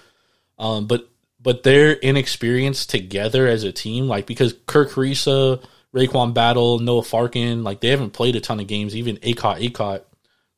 [0.59, 1.09] Um, but
[1.41, 5.63] but their inexperience together as a team, like because Kerr Kriisa,
[5.95, 8.97] RaeQuan Battle, Noah Farrakhan, like they haven't played a ton of games.
[8.97, 10.03] Even Akok Akok,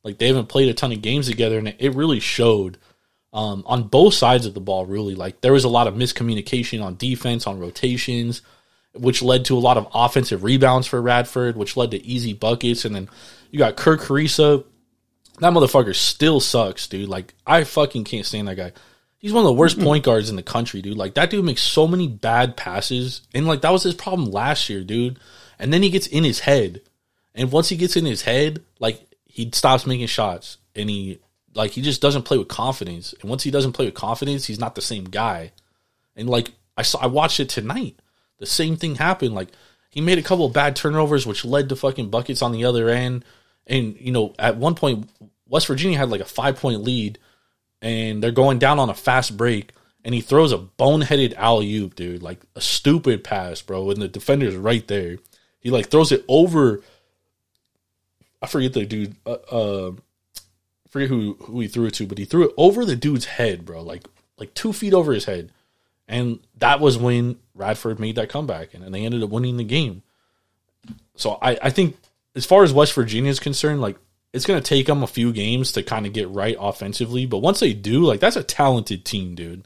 [0.03, 2.77] like they haven't played a ton of games together, and it really showed
[3.33, 4.85] um, on both sides of the ball.
[4.85, 8.41] Really, like there was a lot of miscommunication on defense, on rotations,
[8.93, 12.85] which led to a lot of offensive rebounds for Radford, which led to easy buckets.
[12.85, 13.09] And then
[13.51, 14.63] you got Kerr Kriisa.
[15.39, 17.09] That motherfucker still sucks, dude.
[17.09, 18.73] Like I fucking can't stand that guy.
[19.19, 20.97] He's one of the worst point guards in the country, dude.
[20.97, 24.69] Like that dude makes so many bad passes, and like that was his problem last
[24.69, 25.19] year, dude.
[25.59, 26.81] And then he gets in his head,
[27.35, 31.19] and once he gets in his head, like he stops making shots, and he
[31.59, 33.13] like he just doesn't play with confidence.
[33.19, 35.51] And once he doesn't play with confidence, he's not the same guy.
[36.15, 37.99] And like I saw, I watched it tonight.
[38.37, 39.35] The same thing happened.
[39.35, 39.49] Like
[39.89, 42.87] he made a couple of bad turnovers, which led to fucking buckets on the other
[42.87, 43.25] end.
[43.67, 45.09] And you know, at one point,
[45.49, 47.19] West Virginia had like a five point lead,
[47.81, 49.73] and they're going down on a fast break,
[50.05, 53.91] and he throws a boneheaded alley oop, dude, like a stupid pass, bro.
[53.91, 55.17] And the defender's right there.
[55.59, 56.79] He like throws it over.
[58.41, 59.17] I forget the dude.
[59.25, 59.91] Uh, uh
[60.89, 63.25] I forget who who he threw it to, but he threw it over the dude's
[63.25, 65.51] head, bro, like like two feet over his head.
[66.07, 69.63] And that was when Radford made that comeback, and then they ended up winning the
[69.63, 70.01] game.
[71.15, 71.97] So I, I think
[72.35, 73.97] as far as West Virginia is concerned, like
[74.33, 77.25] it's going to take them a few games to kind of get right offensively.
[77.25, 79.65] But once they do, like that's a talented team, dude.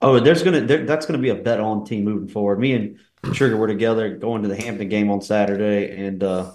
[0.00, 2.60] Oh, there's gonna there, that's gonna be a bet on team moving forward.
[2.60, 2.98] Me and
[3.32, 6.52] Trigger were together going to the Hampton game on Saturday, and uh,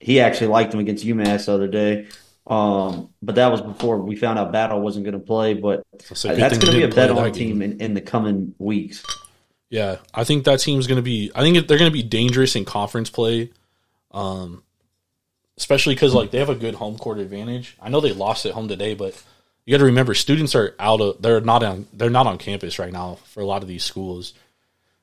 [0.00, 2.06] he actually liked them against UMass the other day.
[2.46, 5.54] Um, but that was before we found out Battle wasn't going to play.
[5.54, 9.04] But So that's going to be a bet on team in, in the coming weeks.
[9.70, 11.32] Yeah, I think that team's going to be.
[11.34, 13.50] I think they're going to be dangerous in conference play,
[14.12, 14.62] um,
[15.56, 17.76] especially because like they have a good home court advantage.
[17.80, 19.20] I know they lost at home today, but
[19.64, 21.22] you got to remember students are out of.
[21.22, 21.86] They're not on.
[21.92, 24.34] They're not on campus right now for a lot of these schools.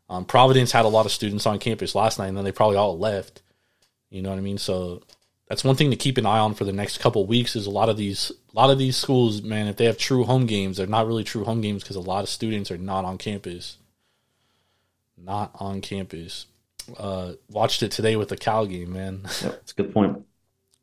[0.09, 2.77] Um, Providence had a lot of students on campus last night, and then they probably
[2.77, 3.41] all left.
[4.09, 4.57] You know what I mean?
[4.57, 5.01] So
[5.51, 7.55] that's one thing to keep an eye on for the next couple weeks.
[7.55, 9.67] Is a lot of these, a lot of these schools, man.
[9.67, 12.23] If they have true home games, they're not really true home games because a lot
[12.23, 13.77] of students are not on campus
[15.23, 16.47] not on campus.
[16.97, 19.21] Uh, watched it today with the Cal game, man.
[19.41, 20.25] That's a good point.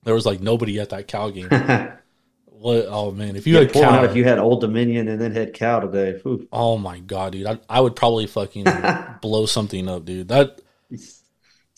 [0.04, 1.48] There was like nobody at that Cal game.
[2.44, 2.86] what?
[2.88, 5.52] Oh man, if you had Cal, out if you had Old Dominion and then had
[5.52, 6.20] Cal today.
[6.22, 6.48] Whew.
[6.52, 8.66] oh my god, dude, I, I would probably fucking
[9.20, 10.28] blow something up, dude.
[10.28, 10.60] That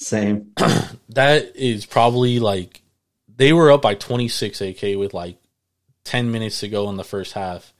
[0.00, 0.52] Same.
[1.10, 2.80] that is probably like
[3.36, 5.36] they were up by 26 AK with like
[6.04, 7.74] 10 minutes to go in the first half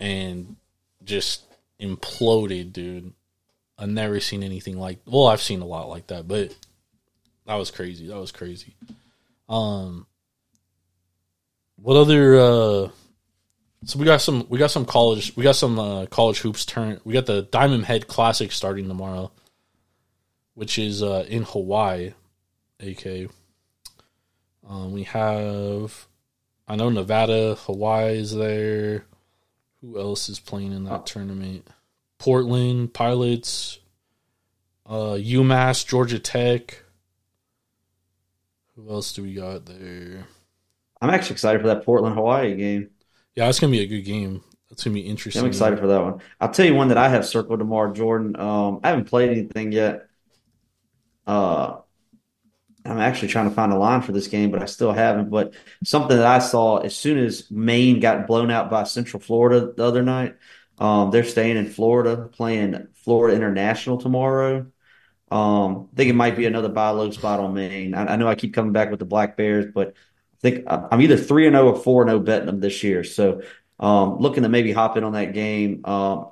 [0.00, 0.56] and
[1.04, 1.44] just
[1.80, 3.12] imploded, dude.
[3.78, 6.52] I've never seen anything like well, I've seen a lot like that, but
[7.46, 8.08] that was crazy.
[8.08, 8.74] That was crazy.
[9.48, 10.06] Um
[11.76, 12.88] what other uh
[13.84, 17.00] So we got some we got some college we got some uh, college hoops turn.
[17.04, 19.30] We got the Diamond Head Classic starting tomorrow,
[20.56, 22.14] which is uh, in Hawaii.
[22.80, 23.30] AK.
[24.68, 26.08] Um, we have
[26.68, 29.04] I know Nevada, Hawaii is there.
[29.80, 31.68] Who else is playing in that tournament?
[32.18, 33.78] Portland Pilots,
[34.84, 36.82] uh, UMass, Georgia Tech.
[38.74, 40.26] Who else do we got there?
[41.00, 42.90] I'm actually excited for that Portland Hawaii game.
[43.34, 44.42] Yeah, it's gonna be a good game.
[44.70, 45.42] It's gonna be interesting.
[45.42, 46.20] I'm excited for that one.
[46.40, 48.34] I'll tell you one that I have circled tomorrow, Jordan.
[48.40, 50.05] Um, I haven't played anything yet.
[51.26, 51.78] Uh,
[52.84, 55.30] I'm actually trying to find a line for this game, but I still haven't.
[55.30, 55.54] But
[55.84, 59.84] something that I saw as soon as Maine got blown out by Central Florida the
[59.84, 60.36] other night,
[60.78, 64.66] um, they're staying in Florida, playing Florida International tomorrow.
[65.30, 67.94] Um, I think it might be another buy low spot on Maine.
[67.94, 71.00] I, I know I keep coming back with the Black Bears, but I think I'm
[71.00, 73.02] either three and zero or four and zero betting them this year.
[73.02, 73.42] So
[73.80, 75.84] um, looking to maybe hop in on that game.
[75.84, 76.28] Um,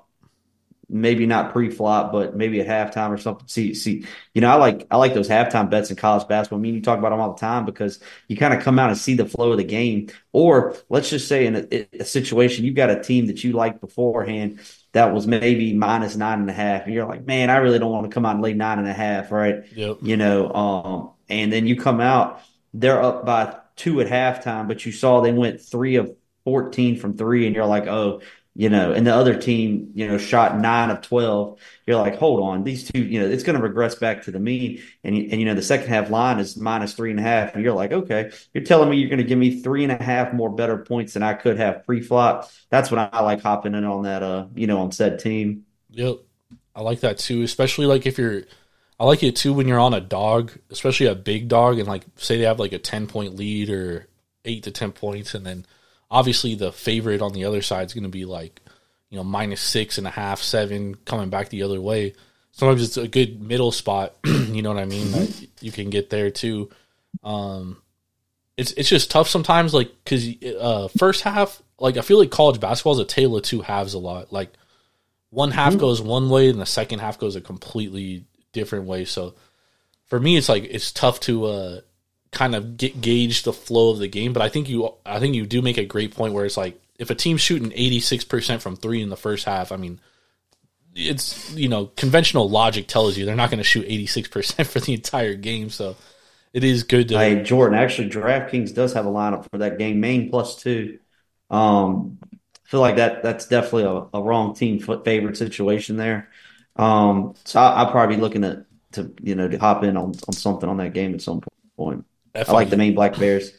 [0.88, 3.46] maybe not pre-flop, but maybe a halftime or something.
[3.48, 6.58] See, see, you know, I like I like those halftime bets in college basketball.
[6.58, 8.90] I mean, you talk about them all the time because you kind of come out
[8.90, 10.08] and see the flow of the game.
[10.32, 13.80] Or let's just say in a, a situation you've got a team that you liked
[13.80, 14.60] beforehand
[14.94, 17.90] that was maybe minus nine and a half, and you're like, man, I really don't
[17.90, 19.64] want to come out and lay nine and a half, right?
[19.74, 19.98] Yep.
[20.02, 22.40] You know, um, and then you come out,
[22.72, 26.14] they're up by two at halftime, but you saw they went three of
[26.44, 28.20] 14 from three, and you're like, oh,
[28.56, 31.58] you know, and the other team, you know, shot nine of 12.
[31.86, 34.38] You're like, hold on, these two, you know, it's going to regress back to the
[34.38, 34.80] mean.
[35.02, 37.54] And, and, you know, the second half line is minus three and a half.
[37.54, 40.00] And you're like, okay, you're telling me you're going to give me three and a
[40.00, 42.48] half more better points than I could have pre flop.
[42.70, 45.64] That's when I like hopping in on that, uh, you know, on said team.
[45.90, 46.18] Yep.
[46.76, 48.42] I like that too, especially like if you're,
[49.00, 52.04] I like it too when you're on a dog, especially a big dog, and like
[52.16, 54.08] say they have like a 10 point lead or
[54.44, 55.66] eight to 10 points, and then
[56.14, 58.60] obviously the favorite on the other side is going to be like
[59.10, 62.14] you know minus six and a half seven coming back the other way.
[62.52, 65.10] Sometimes it's a good middle spot you know what i mean?
[65.10, 66.70] That you can get there too.
[67.24, 67.82] Um
[68.56, 70.24] it's it's just tough sometimes like because
[70.60, 73.94] uh first half like i feel like college basketball is a tale of two halves
[73.94, 74.32] a lot.
[74.32, 74.52] Like
[75.30, 79.04] one half goes one way and the second half goes a completely different way.
[79.04, 79.34] So
[80.04, 81.80] for me it's like it's tough to uh
[82.34, 84.32] kind of get, gauge the flow of the game.
[84.32, 86.80] But I think you, I think you do make a great point where it's like
[86.98, 90.00] if a team's shooting eighty six percent from three in the first half, I mean,
[90.94, 94.68] it's you know conventional logic tells you they're not going to shoot eighty six percent
[94.70, 95.70] for the entire game.
[95.70, 95.96] So
[96.52, 97.18] it is good to.
[97.18, 100.98] Hey Jordan, actually, DraftKings does have a lineup for that game, Maine plus two.
[101.50, 106.30] Um, I feel like that that's definitely a, a wrong team favorite situation there.
[106.76, 110.14] Um, so I, will probably be looking at to you know to hop in on
[110.26, 111.42] on something on that game at some
[111.76, 112.04] point.
[112.34, 112.48] FIU.
[112.48, 113.52] I like the Maine Black Bears.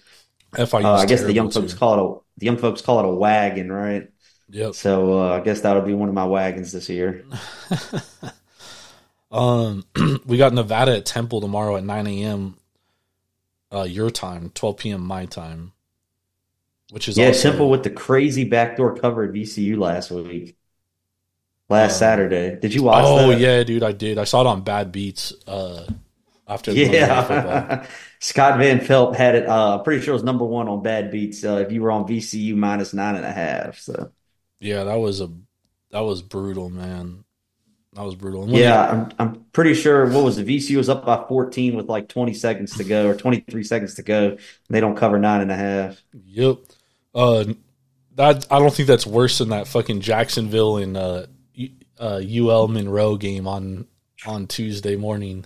[0.53, 0.83] FIU.
[0.83, 1.79] Uh, I guess the young folks too.
[1.79, 4.09] call it a the young folks call it a wagon, right?
[4.49, 4.75] Yep.
[4.75, 7.25] So uh, I guess that'll be one of my wagons this year.
[9.31, 9.85] um,
[10.25, 12.57] we got Nevada at Temple tomorrow at nine a.m.
[13.71, 15.01] Uh, your time, twelve p.m.
[15.01, 15.73] my time,
[16.91, 17.49] which is yeah, also...
[17.49, 20.55] Temple with the crazy backdoor cover at VCU last week,
[21.69, 22.59] last um, Saturday.
[22.59, 23.03] Did you watch?
[23.05, 23.39] Oh that?
[23.39, 24.17] yeah, dude, I did.
[24.17, 25.33] I saw it on Bad Beats.
[25.47, 25.87] Uh,
[26.47, 27.87] after yeah.
[28.25, 29.47] Scott Van Pelt had it.
[29.47, 31.45] Uh, pretty sure it was number one on bad beats.
[31.45, 34.11] Uh, if you were on VCU minus nine and a half, so
[34.59, 35.29] yeah, that was a
[35.91, 37.23] that was brutal, man.
[37.93, 38.49] That was brutal.
[38.49, 40.09] Yeah, I'm I'm pretty sure.
[40.09, 43.13] What was the VCU was up by 14 with like 20 seconds to go or
[43.13, 44.37] 23 seconds to go.
[44.71, 46.01] they don't cover nine and a half.
[46.25, 46.57] Yep.
[47.13, 47.45] Uh,
[48.15, 51.27] that I don't think that's worse than that fucking Jacksonville and uh,
[51.99, 53.85] uh, UL Monroe game on
[54.25, 55.45] on Tuesday morning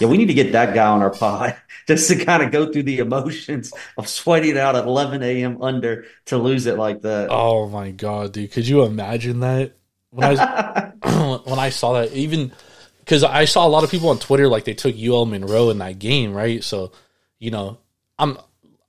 [0.00, 1.56] yeah, we need to get that guy on our pod
[1.86, 5.62] just to kind of go through the emotions of sweating out at 11 a.m.
[5.62, 7.28] under to lose it like that.
[7.30, 8.52] Oh my god, dude!
[8.52, 9.72] Could you imagine that?
[10.10, 10.92] When I
[11.44, 12.52] when I saw that, even
[13.00, 15.78] because I saw a lot of people on Twitter like they took UL Monroe in
[15.78, 16.62] that game, right?
[16.62, 16.92] So
[17.38, 17.78] you know,
[18.18, 18.38] I'm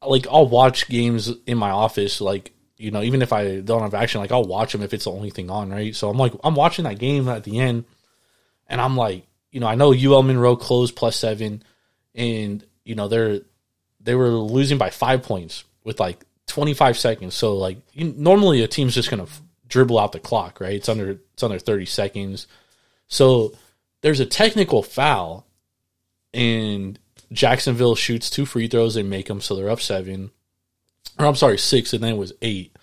[0.05, 3.93] like I'll watch games in my office, like you know, even if I don't have
[3.93, 5.95] action, like I'll watch them if it's the only thing on, right?
[5.95, 7.85] So I'm like I'm watching that game at the end,
[8.67, 11.63] and I'm like you know, I know UL Monroe closed plus seven,
[12.15, 13.41] and you know they're
[13.99, 17.35] they were losing by five points with like 25 seconds.
[17.35, 20.73] So like you, normally a team's just gonna f- dribble out the clock, right?
[20.73, 22.47] It's under it's under 30 seconds.
[23.07, 23.53] So
[24.01, 25.45] there's a technical foul,
[26.33, 26.97] and
[27.31, 28.95] Jacksonville shoots two free throws.
[28.95, 30.31] They make them, so they're up seven.
[31.19, 32.75] Or I'm sorry, six, and then it was eight.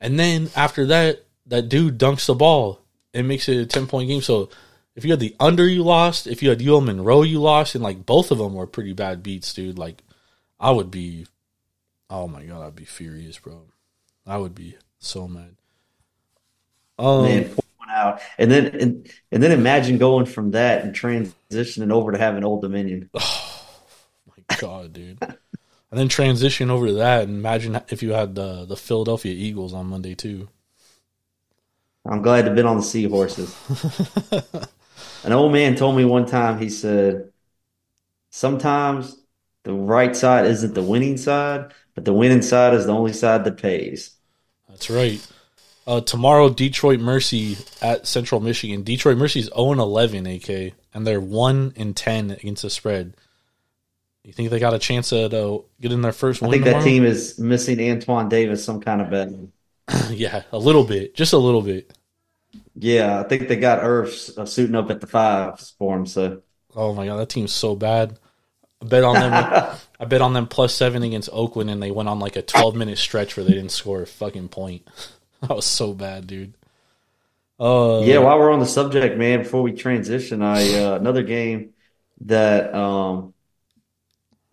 [0.00, 2.80] And then after that, that dude dunks the ball
[3.14, 4.22] and makes it a 10 point game.
[4.22, 4.50] So
[4.98, 6.26] if you had the under, you lost.
[6.26, 9.22] If you had UL Monroe, you lost, and like both of them were pretty bad
[9.22, 9.78] beats, dude.
[9.78, 10.02] Like
[10.58, 11.28] I would be,
[12.10, 13.62] oh my god, I'd be furious, bro.
[14.26, 15.54] I would be So mad.
[16.98, 17.44] Um, Man,
[17.76, 22.18] one out, and then and, and then imagine going from that and transitioning over to
[22.18, 23.08] having Old Dominion.
[23.14, 23.66] Oh
[24.26, 25.22] my God, dude.
[25.22, 25.36] and
[25.92, 29.86] then transition over to that, and imagine if you had the the Philadelphia Eagles on
[29.86, 30.48] Monday too.
[32.04, 33.54] I'm glad to have been on the Seahorses.
[35.24, 36.58] An old man told me one time.
[36.58, 37.30] He said,
[38.30, 39.16] "Sometimes
[39.64, 43.44] the right side isn't the winning side, but the winning side is the only side
[43.44, 44.12] that pays."
[44.68, 45.26] That's right.
[45.86, 48.82] Uh, tomorrow, Detroit Mercy at Central Michigan.
[48.82, 53.14] Detroit Mercy's 0 11, AK, and they're 1 in 10 against the spread.
[54.22, 57.06] You think they got a chance at uh, getting their first I think that team
[57.06, 59.30] is missing Antoine Davis some kind of bet.
[60.10, 61.96] yeah, a little bit, just a little bit.
[62.80, 66.06] Yeah, I think they got Irv uh, suiting up at the fives for him.
[66.06, 66.42] So
[66.74, 68.18] Oh my god, that team's so bad.
[68.82, 69.32] I bet on them.
[70.00, 72.76] I bet on them plus seven against Oakland, and they went on like a 12
[72.76, 74.88] minute stretch where they didn't score a fucking point.
[75.42, 76.54] that was so bad, dude.
[77.58, 81.74] Uh, yeah, while we're on the subject, man, before we transition, I uh, another game
[82.22, 83.34] that um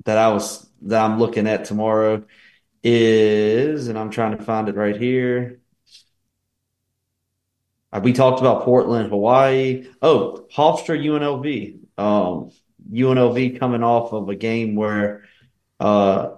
[0.05, 2.25] that I was that I'm looking at tomorrow
[2.83, 5.61] is, and I'm trying to find it right here.
[7.95, 9.87] Uh, We talked about Portland, Hawaii.
[10.01, 11.79] Oh, Hofstra, UNLV.
[11.97, 12.51] Um,
[12.91, 15.23] UNLV coming off of a game where
[15.79, 16.31] uh,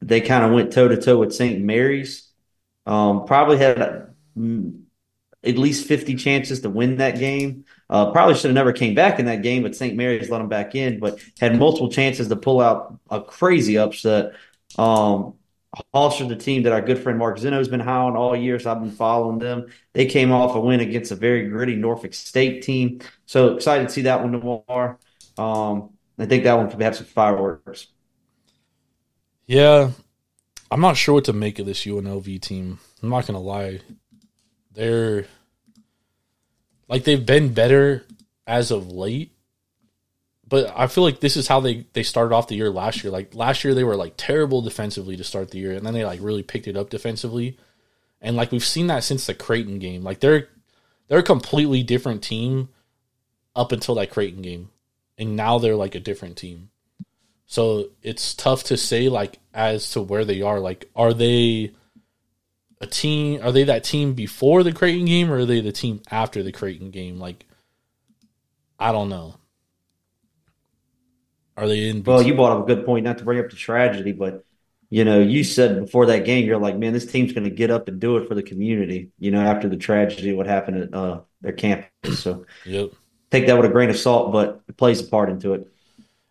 [0.00, 1.62] they kind of went toe to toe with St.
[1.62, 2.30] Mary's.
[2.86, 4.82] Um, probably had mm,
[5.44, 7.64] at least 50 chances to win that game.
[7.90, 9.96] Uh, probably should have never came back in that game, but St.
[9.96, 14.34] Mary's let them back in, but had multiple chances to pull out a crazy upset.
[14.78, 15.34] Um,
[15.94, 18.58] Hofstra, the team that our good friend Mark Zeno has been high on all year,
[18.58, 19.66] so I've been following them.
[19.92, 23.00] They came off a win against a very gritty Norfolk State team.
[23.26, 24.98] So excited to see that one tomorrow.
[25.36, 27.88] Um, I think that one could have some fireworks.
[29.46, 29.90] Yeah,
[30.70, 32.78] I'm not sure what to make of this UNLV team.
[33.02, 33.80] I'm not gonna lie,
[34.72, 35.26] they're
[36.88, 38.04] like they've been better
[38.46, 39.35] as of late,
[40.48, 43.12] but I feel like this is how they they started off the year last year.
[43.12, 46.04] Like last year, they were like terrible defensively to start the year, and then they
[46.04, 47.58] like really picked it up defensively,
[48.20, 50.02] and like we've seen that since the Creighton game.
[50.02, 50.48] Like they're
[51.08, 52.68] they're a completely different team
[53.54, 54.70] up until that Creighton game,
[55.18, 56.70] and now they're like a different team.
[57.46, 60.60] So it's tough to say like as to where they are.
[60.60, 61.72] Like, are they
[62.80, 63.40] a team?
[63.42, 66.52] Are they that team before the Creighton game, or are they the team after the
[66.52, 67.18] Creighton game?
[67.18, 67.46] Like,
[68.78, 69.36] I don't know.
[71.56, 72.02] Are they in?
[72.02, 74.44] Well, you brought up a good point, not to bring up the tragedy, but
[74.90, 77.70] you know, you said before that game, you're like, man, this team's going to get
[77.70, 79.10] up and do it for the community.
[79.18, 82.20] You know, after the tragedy, what happened at uh, their campus.
[82.20, 82.90] So Yep,
[83.30, 85.72] take that with a grain of salt, but it plays a part into it.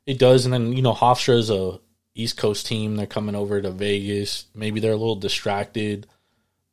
[0.05, 0.45] it does.
[0.45, 1.79] And then you know, Hofstra is a
[2.13, 2.95] East Coast team.
[2.95, 4.45] They're coming over to Vegas.
[4.55, 6.07] Maybe they're a little distracted.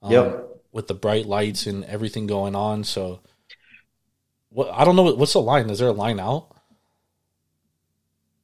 [0.03, 0.49] um, Yep.
[0.71, 3.21] With the bright lights and everything going on, so
[4.49, 4.71] what?
[4.73, 5.13] I don't know.
[5.15, 5.69] What's the line?
[5.69, 6.49] Is there a line out?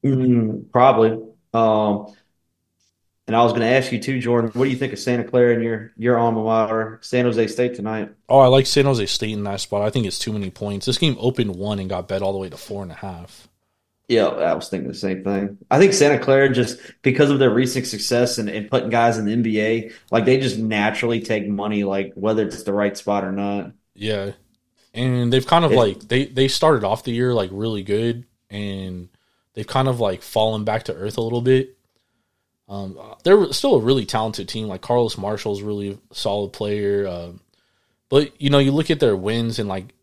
[0.03, 1.11] Mm, probably.
[1.53, 2.13] Um,
[3.27, 4.51] and I was going to ask you too, Jordan.
[4.53, 7.75] What do you think of Santa Clara and your your alma mater, San Jose State
[7.75, 8.09] tonight?
[8.27, 9.83] Oh, I like San Jose State in that spot.
[9.83, 10.85] I think it's too many points.
[10.87, 13.47] This game opened one and got bet all the way to four and a half.
[14.07, 15.59] Yeah, I was thinking the same thing.
[15.69, 19.25] I think Santa Clara just because of their recent success and, and putting guys in
[19.25, 23.31] the NBA, like they just naturally take money, like whether it's the right spot or
[23.31, 23.73] not.
[23.93, 24.31] Yeah,
[24.95, 28.25] and they've kind of It- like they they started off the year like really good,
[28.49, 29.09] and
[29.59, 31.77] they've kind of like fallen back to earth a little bit.
[32.69, 34.67] Um, they're still a really talented team.
[34.67, 37.41] Like Carlos Marshall's really a solid player, um,
[38.07, 39.93] but you know you look at their wins and like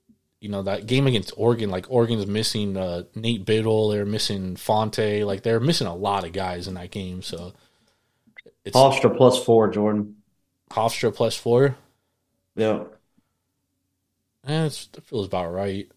[0.41, 5.25] you know that game against Oregon, like Oregon's missing uh, Nate Bittle, they're missing Fonte,
[5.25, 7.23] like they're missing a lot of guys in that game.
[7.23, 7.55] So
[8.67, 10.17] it's Hofstra plus four, Jordan.
[10.71, 11.77] Hofstra plus four.
[12.57, 12.85] Yeah,
[14.47, 15.91] Eh, it's, that feels about right.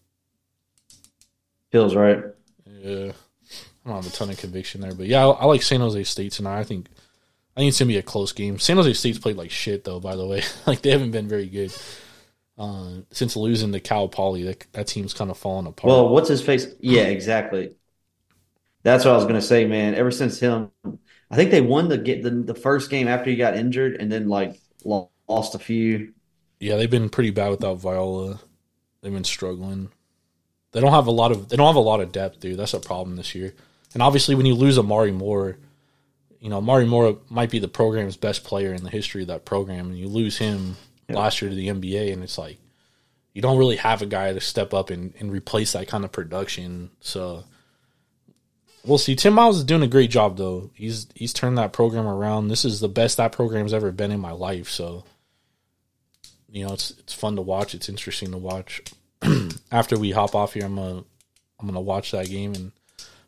[1.70, 2.22] feels right.
[2.66, 3.12] Yeah,
[3.90, 6.04] I don't have a ton of conviction there, but yeah, I, I like San Jose
[6.04, 6.58] State tonight.
[6.60, 6.86] I think
[7.56, 8.58] I think it's gonna be a close game.
[8.58, 10.00] San Jose State's played like shit though.
[10.00, 11.72] By the way, like they haven't been very good
[12.58, 14.44] uh, since losing to Cal Poly.
[14.44, 15.88] That that team's kind of fallen apart.
[15.88, 16.66] Well, what's his face?
[16.80, 17.74] Yeah, exactly.
[18.82, 19.94] That's what I was gonna say, man.
[19.94, 20.70] Ever since him,
[21.30, 24.10] I think they won the get the, the first game after he got injured, and
[24.10, 26.14] then like lost a few.
[26.60, 28.40] yeah, they've been pretty bad without Viola.
[29.02, 29.90] They've been struggling.
[30.72, 32.58] They don't have a lot of they don't have a lot of depth, dude.
[32.58, 33.54] That's a problem this year.
[33.92, 35.58] And obviously, when you lose Omari Moore,
[36.40, 39.44] you know Omari Moore might be the program's best player in the history of that
[39.44, 40.76] program, and you lose him
[41.08, 42.58] last year to the NBA, and it's like
[43.32, 46.12] you don't really have a guy to step up and, and replace that kind of
[46.12, 46.90] production.
[47.00, 47.44] So
[48.84, 49.16] we'll see.
[49.16, 50.70] Tim Miles is doing a great job, though.
[50.74, 52.48] He's he's turned that program around.
[52.48, 54.68] This is the best that program's ever been in my life.
[54.68, 55.04] So
[56.50, 57.74] you know, it's it's fun to watch.
[57.74, 58.82] It's interesting to watch.
[59.72, 61.04] After we hop off here, I'm gonna
[61.58, 62.72] I'm gonna watch that game and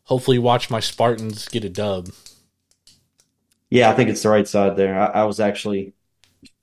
[0.05, 2.11] hopefully watch my Spartans get a dub.
[3.71, 4.99] Yeah, I think it's the right side there.
[4.99, 5.95] I, I was actually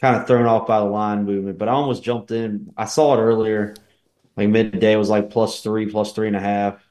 [0.01, 2.71] kind of thrown off by the line movement, but I almost jumped in.
[2.77, 3.75] I saw it earlier,
[4.37, 6.83] like midday was like plus three, plus three and a half.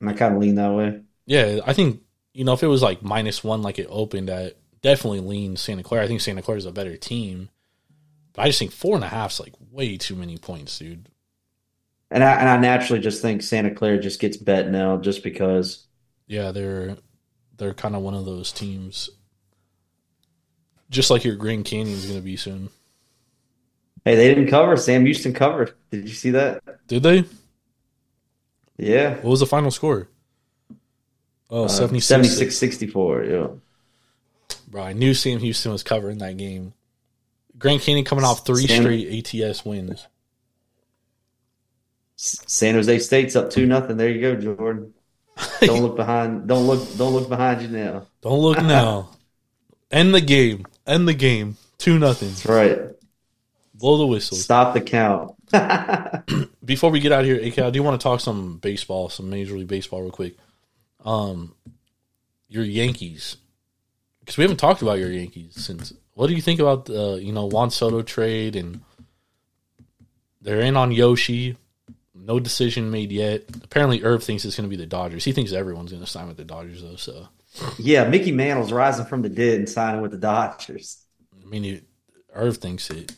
[0.00, 1.00] And I kind of leaned that way.
[1.26, 2.02] Yeah, I think
[2.34, 5.82] you know if it was like minus one, like it opened at, definitely lean Santa
[5.82, 6.04] Clara.
[6.04, 7.48] I think Santa Clara is a better team,
[8.32, 11.08] but I just think four and a half is like way too many points, dude.
[12.10, 15.86] And I and I naturally just think Santa Clara just gets bet now just because.
[16.28, 16.96] Yeah, they're
[17.56, 19.10] they're kind of one of those teams,
[20.90, 22.70] just like your Grand Canyon is going to be soon.
[24.04, 24.76] Hey, they didn't cover.
[24.76, 25.72] Sam Houston covered.
[25.90, 26.62] Did you see that?
[26.86, 27.24] Did they?
[28.76, 29.14] Yeah.
[29.16, 30.08] What was the final score?
[31.50, 32.06] Oh, Uh, 76.
[32.06, 33.24] 76 64.
[33.24, 33.46] Yeah.
[34.68, 36.72] Bro, I knew Sam Houston was covering that game.
[37.58, 40.06] Grand Canyon coming off three Sam- straight ATS wins.
[42.16, 43.96] San Jose State's up 2 nothing.
[43.96, 44.94] There you go, Jordan.
[45.60, 46.48] Don't look behind.
[46.48, 46.96] Don't look.
[46.96, 48.06] Don't look behind you now.
[48.22, 49.10] Don't look now.
[49.90, 50.66] End the game.
[50.86, 51.56] End the game.
[51.78, 52.28] Two nothing.
[52.28, 52.78] That's right.
[53.74, 54.38] Blow the whistle.
[54.38, 55.34] Stop the count.
[56.64, 59.28] Before we get out of here, AK, I do want to talk some baseball, some
[59.28, 60.36] Major League Baseball, real quick.
[61.04, 61.54] Um,
[62.48, 63.36] your Yankees,
[64.20, 65.92] because we haven't talked about your Yankees since.
[66.14, 68.80] What do you think about the you know Juan Soto trade and
[70.40, 71.58] they're in on Yoshi?
[72.26, 73.44] No decision made yet.
[73.62, 75.24] Apparently, Irv thinks it's going to be the Dodgers.
[75.24, 76.96] He thinks everyone's going to sign with the Dodgers, though.
[76.96, 77.28] So,
[77.78, 80.98] yeah, Mickey Mantle's rising from the dead and signing with the Dodgers.
[81.40, 81.82] I mean,
[82.34, 83.14] Irv thinks it.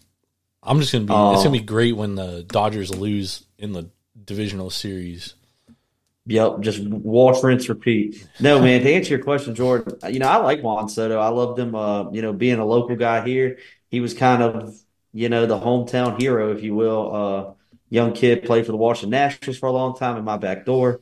[0.63, 1.17] I'm just going to be.
[1.17, 1.33] Oh.
[1.33, 3.89] It's going to be great when the Dodgers lose in the
[4.23, 5.35] divisional series.
[6.27, 8.29] Yep, just wash, rinse, repeat.
[8.39, 11.19] No, man, to answer your question, Jordan, you know, I like Juan Soto.
[11.19, 13.57] I loved him, uh, you know, being a local guy here.
[13.89, 14.77] He was kind of,
[15.15, 17.15] you know, the hometown hero, if you will.
[17.15, 17.55] Uh,
[17.91, 21.01] young kid, played for the Washington Nationals for a long time in my back door.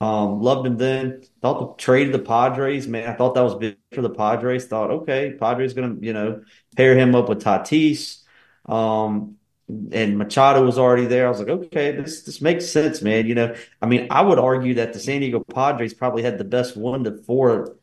[0.00, 1.22] Um, loved him then.
[1.42, 4.66] Thought the trade of the Padres, man, I thought that was big for the Padres.
[4.66, 6.42] Thought, okay, Padres to, you know,
[6.76, 8.22] pair him up with Tatis.
[8.64, 9.36] Um,
[9.68, 11.26] and Machado was already there.
[11.26, 13.26] I was like, okay, this this makes sense, man.
[13.26, 16.44] You know, I mean, I would argue that the San Diego Padres probably had the
[16.44, 17.76] best one to four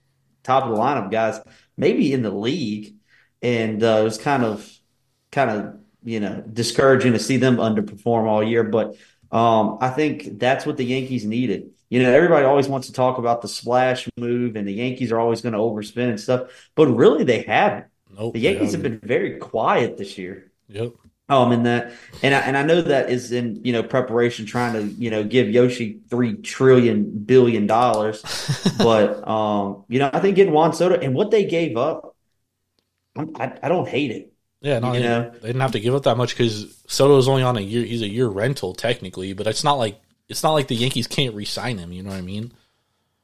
[0.44, 1.40] top of the lineup guys,
[1.78, 2.96] maybe in the league,
[3.42, 4.72] and uh, it was kind of
[5.32, 8.64] kind of you know discouraging to see them underperform all year.
[8.64, 8.96] But
[9.32, 11.72] um, I think that's what the Yankees needed.
[11.90, 15.20] You know, everybody always wants to talk about the splash move, and the Yankees are
[15.20, 17.88] always going to overspend and stuff, but really they haven't.
[18.16, 18.34] Nope.
[18.34, 20.52] The Yankees they have been very quiet this year.
[20.68, 20.94] Yep.
[21.30, 21.94] Um, in that,
[22.24, 25.24] and I, and I know that is in you know preparation, trying to you know
[25.24, 28.24] give Yoshi three trillion billion dollars,
[28.80, 32.16] but um, you know I think getting Juan Soto and what they gave up,
[33.16, 34.34] I'm, I I don't hate it.
[34.62, 35.30] Yeah, no, You they, know?
[35.30, 37.86] they didn't have to give up that much because Soto is only on a year.
[37.86, 41.34] He's a year rental technically, but it's not like it's not like the Yankees can't
[41.34, 41.92] re-sign him.
[41.92, 42.52] You know what I mean?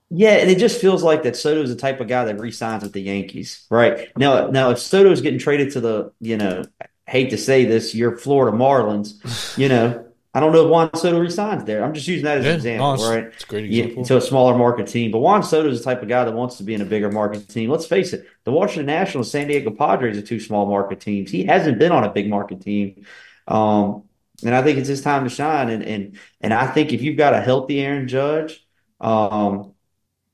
[0.10, 2.94] Yeah, and it just feels like that Soto's the type of guy that re-signs with
[2.94, 4.08] the Yankees, right?
[4.18, 6.64] Now, now if Soto's getting traded to the, you know,
[7.08, 10.05] hate to say this, your Florida Marlins, you know,
[10.36, 11.82] I don't know if Juan Soto resigns there.
[11.82, 13.24] I'm just using that as Yeah, an example, no, it's- right?
[13.34, 15.10] it's a great Yeah, to a smaller market team.
[15.12, 17.10] But Juan Soto is the type of guy that wants to be in a bigger
[17.10, 17.70] market team.
[17.70, 21.32] Let's face it, the Washington Nationals, San Diego Padres are two small market teams.
[21.32, 23.06] He hasn't been on a big market team.
[23.48, 24.04] Um,
[24.44, 25.70] and I think it's his time to shine.
[25.70, 28.62] And and and I think if you've got a healthy Aaron Judge,
[29.00, 29.72] um,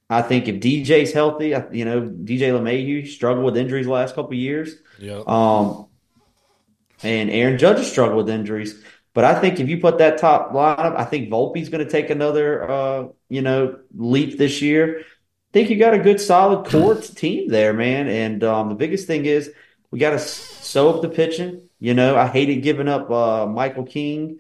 [0.10, 4.32] I think if DJ's healthy, you know, DJ LeMahieu struggled with injuries the last couple
[4.32, 4.76] of years.
[5.00, 5.22] Yeah.
[5.28, 5.86] Um,
[7.04, 8.84] and Aaron Judge has struggled with injuries.
[9.14, 12.10] But I think if you put that top lineup, I think Volpe's going to take
[12.10, 15.00] another, uh, you know, leap this year.
[15.00, 18.08] I think you got a good, solid core team there, man.
[18.08, 19.52] And um, the biggest thing is
[19.92, 21.68] we got to sew up the pitching.
[21.80, 24.40] You know, I hated giving up uh, Michael King.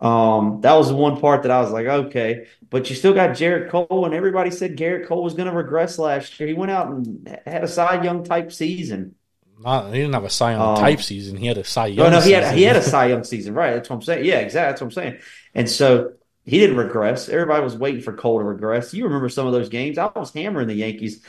[0.00, 3.30] Um, that was the one part that I was like, okay, but you still got
[3.30, 6.48] Gerrit Cole, and everybody said Gerrit Cole was going to regress last year.
[6.48, 9.16] He went out and had a Cy Young type season.
[9.62, 11.36] Not he didn't have a Cy Young Um, type season.
[11.36, 12.06] He had a Cy Young.
[12.06, 12.56] Oh no, he had season.
[12.58, 13.72] he had a Cy Young season, right?
[13.74, 14.24] That's what I'm saying.
[14.24, 14.70] Yeah, exactly.
[14.70, 15.18] That's what I'm saying.
[15.54, 16.12] And so
[16.44, 17.28] he didn't regress.
[17.28, 18.92] Everybody was waiting for Cole to regress.
[18.94, 19.98] You remember some of those games?
[19.98, 21.24] I was hammering the Yankees.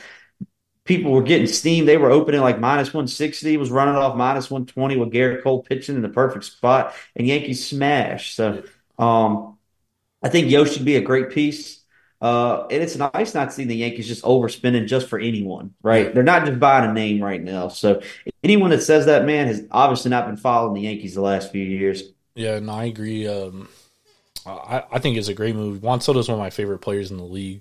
[0.84, 1.86] People were getting steam.
[1.86, 5.96] They were opening like minus 160, was running off minus 120 with Gerrit Cole pitching
[5.96, 8.34] in the perfect spot, and Yankees smash.
[8.34, 8.64] So
[8.98, 9.56] um,
[10.22, 11.83] I think Yoshi should be a great piece.
[12.24, 16.14] Uh, and it's nice not seeing the Yankees just overspending just for anyone, right?
[16.14, 17.68] They're not just buying a name right now.
[17.68, 18.00] So
[18.42, 21.62] anyone that says that, man, has obviously not been following the Yankees the last few
[21.62, 22.02] years.
[22.34, 23.28] Yeah, no, I agree.
[23.28, 23.68] Um,
[24.46, 25.82] I, I think it's a great move.
[25.82, 27.60] Juan Soto is one of my favorite players in the league,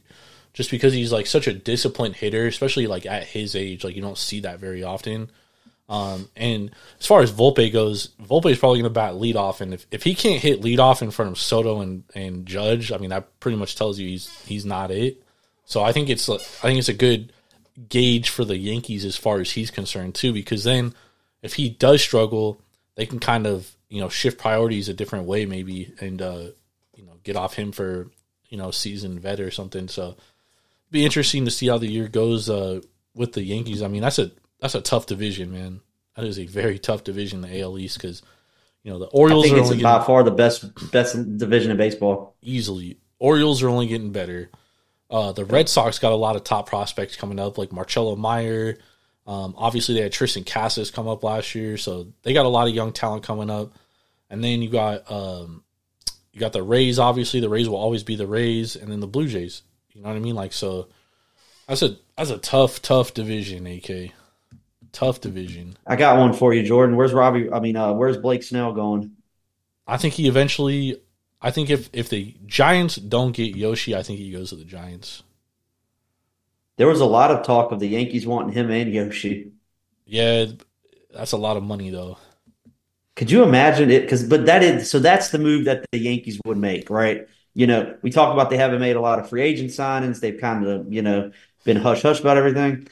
[0.53, 3.83] just because he's like such a disciplined hitter, especially like at his age.
[3.83, 5.29] Like you don't see that very often.
[5.89, 9.61] Um, and as far as Volpe goes, Volpe is probably going to bat lead off,
[9.61, 12.91] and if, if he can't hit lead off in front of Soto and, and Judge,
[12.91, 15.21] I mean that pretty much tells you he's he's not it.
[15.65, 17.33] So I think it's I think it's a good
[17.89, 20.93] gauge for the Yankees as far as he's concerned too, because then
[21.41, 22.61] if he does struggle,
[22.95, 26.45] they can kind of you know shift priorities a different way maybe, and uh,
[26.95, 28.09] you know get off him for
[28.49, 29.89] you know seasoned vet or something.
[29.89, 30.15] So
[30.91, 32.81] be interesting to see how the year goes uh,
[33.13, 33.81] with the Yankees.
[33.81, 34.31] I mean that's a
[34.63, 35.81] that's a tough division, man.
[36.15, 38.21] That is a very tough division, the AL East, because
[38.81, 41.69] you know the Orioles I think are it's only by far the best best division
[41.69, 42.35] in baseball.
[42.41, 42.97] easily.
[43.19, 44.49] Orioles are only getting better.
[45.09, 48.77] Uh, the Red Sox got a lot of top prospects coming up, like Marcelo Mayer.
[49.27, 52.69] Um, obviously, they had Triston Casas come up last year, so they got a lot
[52.69, 53.73] of young talent coming up.
[54.29, 55.65] And then you got um,
[56.31, 56.99] you got the Rays.
[56.99, 59.61] Obviously, the Rays will always be the Rays, and then the Blue Jays.
[59.91, 60.35] You know what I mean?
[60.35, 60.87] Like so,
[61.67, 63.67] that's a that's a tough tough division.
[63.67, 64.13] Ak,
[64.93, 65.75] tough division.
[65.85, 66.95] I got one for you, Jordan.
[66.95, 67.51] Where's Robbie?
[67.51, 69.11] I mean, uh, where's Blake Snell going?
[69.85, 71.01] I think he eventually.
[71.41, 74.63] I think if if the Giants don't get Yoshi, I think he goes to the
[74.63, 75.23] Giants.
[76.77, 79.51] There was a lot of talk of the Yankees wanting him and Yoshi.
[80.05, 80.45] Yeah,
[81.13, 82.17] that's a lot of money though.
[83.15, 84.01] Could you imagine it?
[84.01, 87.27] Because, but that is so that's the move that the Yankees would make, right?
[87.53, 90.19] You know, we talk about they haven't made a lot of free agent signings.
[90.19, 91.31] They've kind of, you know,
[91.63, 92.87] been hush hush about everything.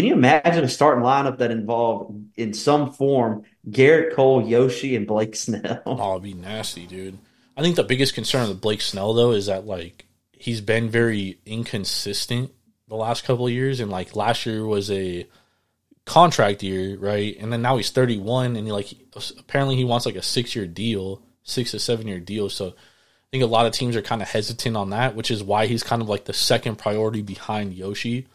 [0.00, 5.06] Can you imagine a starting lineup that involved in some form Gerrit Cole, Yoshi, and
[5.06, 5.82] Blake Snell?
[5.84, 7.18] Oh, it'd be nasty, dude.
[7.54, 11.38] I think the biggest concern with Blake Snell though is that like he's been very
[11.44, 12.50] inconsistent
[12.88, 15.28] the last couple of years, and like last year was a
[16.06, 17.36] contract year, right?
[17.38, 18.94] And then now he's 31, and he like
[19.38, 22.48] apparently he wants like a six year deal, six to seven year deal.
[22.48, 25.44] So I think a lot of teams are kind of hesitant on that, which is
[25.44, 28.28] why he's kind of like the second priority behind Yoshi.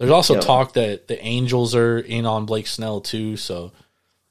[0.00, 3.70] There's also talk that the Angels are in on Blake Snell too, so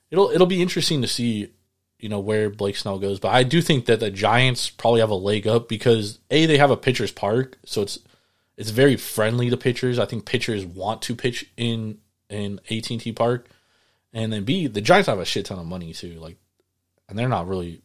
[0.10, 1.52] it'll it'll be interesting to see,
[2.00, 3.20] you know, where Blake Snell goes.
[3.20, 6.58] But I do think that the Giants probably have a leg up because a they
[6.58, 8.00] have a pitcher's park, so it's
[8.58, 10.00] it's very friendly to pitchers.
[10.00, 12.00] I think pitchers want to pitch in
[12.32, 13.48] in AT and T Park,
[14.12, 16.38] and then b the Giants have a shit ton of money too, like,
[17.08, 17.84] and they're not really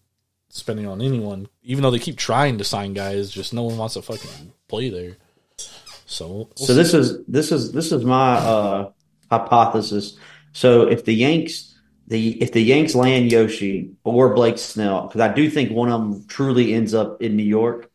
[0.49, 3.30] spending on anyone, even though they keep trying to sign guys.
[3.30, 5.18] Just no one wants to fucking play there.
[6.07, 6.74] So, we'll So see.
[6.74, 8.90] this is this is this is my uh,
[9.30, 10.16] hypothesis.
[10.52, 11.74] So if the Yanks
[12.07, 16.00] the if the Yanks land Yoshi or Blake Snell, because I do think one of
[16.00, 17.90] them truly ends up in New York.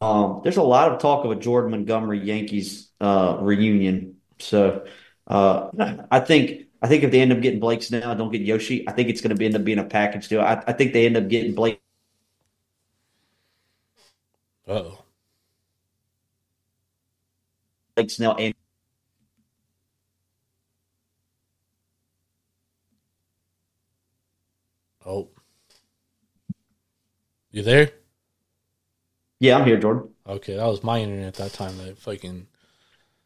[0.00, 4.16] Um, there's a lot of talk of a Jordan Montgomery Yankees uh, reunion.
[4.38, 4.86] So
[5.26, 5.70] uh,
[6.10, 8.88] I think I think if they end up getting Blake Snell and don't get Yoshi,
[8.88, 10.40] I think it's going to end up being a package deal.
[10.40, 11.80] I, I think they end up getting Blake
[14.66, 15.04] oh,
[17.96, 18.54] And
[25.04, 25.28] oh,
[27.50, 27.90] you there?
[29.40, 30.08] yeah, I'm here, Jordan.
[30.26, 32.46] Okay, that was my internet at that time that fucking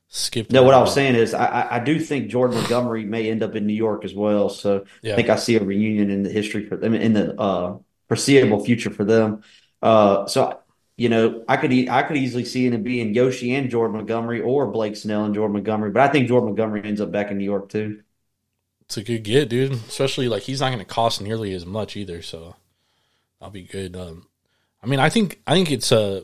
[0.08, 0.50] skipped.
[0.50, 3.42] No, what I was saying is I, I- I do think Jordan Montgomery may end
[3.42, 4.48] up in New York as well.
[4.48, 5.12] So Yeah.
[5.12, 8.64] I think I see a reunion in the history for them in the uh, foreseeable
[8.64, 9.42] future for them.
[9.82, 10.58] Uh, so
[10.96, 14.66] you know, I could I could easily see it being Yoshi and Jordan Montgomery or
[14.66, 17.44] Blake Snell and Jordan Montgomery, but I think Jordan Montgomery ends up back in New
[17.44, 18.02] York too.
[18.82, 19.72] It's a good get, dude.
[19.72, 22.56] Especially like he's not going to cost nearly as much either, so
[23.38, 23.94] that'll be good.
[23.94, 24.26] Um,
[24.82, 26.22] I mean, I think I think it's uh,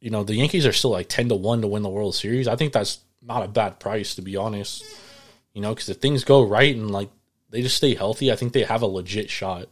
[0.00, 2.48] you know, the Yankees are still like ten to one to win the World Series.
[2.48, 4.84] I think that's not a bad price to be honest.
[5.52, 7.10] You know, because if things go right and like
[7.50, 9.68] they just stay healthy, I think they have a legit shot.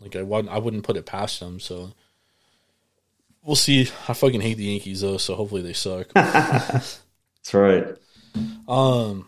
[0.00, 1.60] Like I wouldn't, I wouldn't put it past them.
[1.60, 1.92] So
[3.48, 3.88] we'll see.
[4.08, 6.08] I fucking hate the Yankees though, so hopefully they suck.
[6.14, 7.00] That's
[7.52, 7.86] right.
[8.68, 9.26] um,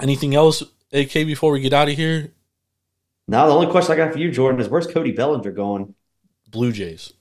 [0.00, 0.62] anything else,
[0.92, 1.12] AK?
[1.12, 2.32] Before we get out of here,
[3.28, 5.94] Now the only question I got for you, Jordan, is where's Cody Bellinger going?
[6.50, 7.12] Blue Jays.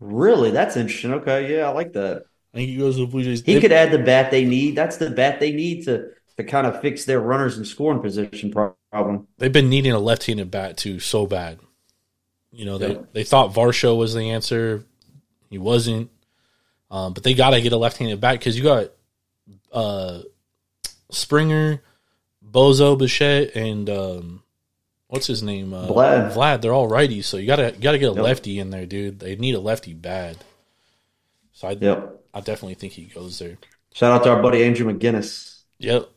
[0.00, 1.14] Really, that's interesting.
[1.14, 2.24] Okay, yeah, I like that.
[2.54, 3.42] I think he goes to the Blue Jays.
[3.42, 4.76] He They- could add the bat they need.
[4.76, 8.52] That's the bat they need to to kind of fix their runners and scoring position
[8.52, 9.26] problem.
[9.38, 11.58] they've been needing a left-handed bat too so bad.
[12.52, 13.00] You know, they Yeah.
[13.12, 14.84] they thought Varsho was the answer.
[15.50, 16.10] He wasn't.
[16.90, 18.88] Um, but they got to get a left-handed bat because you got
[19.72, 20.20] uh,
[21.10, 21.82] Springer,
[22.44, 24.42] Bozo, Bichette, and um,
[25.08, 25.72] what's his name?
[25.74, 26.32] Uh, Vlad.
[26.32, 26.60] Vlad.
[26.62, 28.24] They're all righties, so you gotta you gotta get a Yep.
[28.24, 29.20] lefty in there, dude.
[29.20, 30.38] They need a lefty bad.
[31.52, 32.24] So I Yep.
[32.32, 33.58] I definitely think he goes there.
[33.92, 35.60] Shout out to our buddy Andrew McGinnis.
[35.78, 36.08] Yep,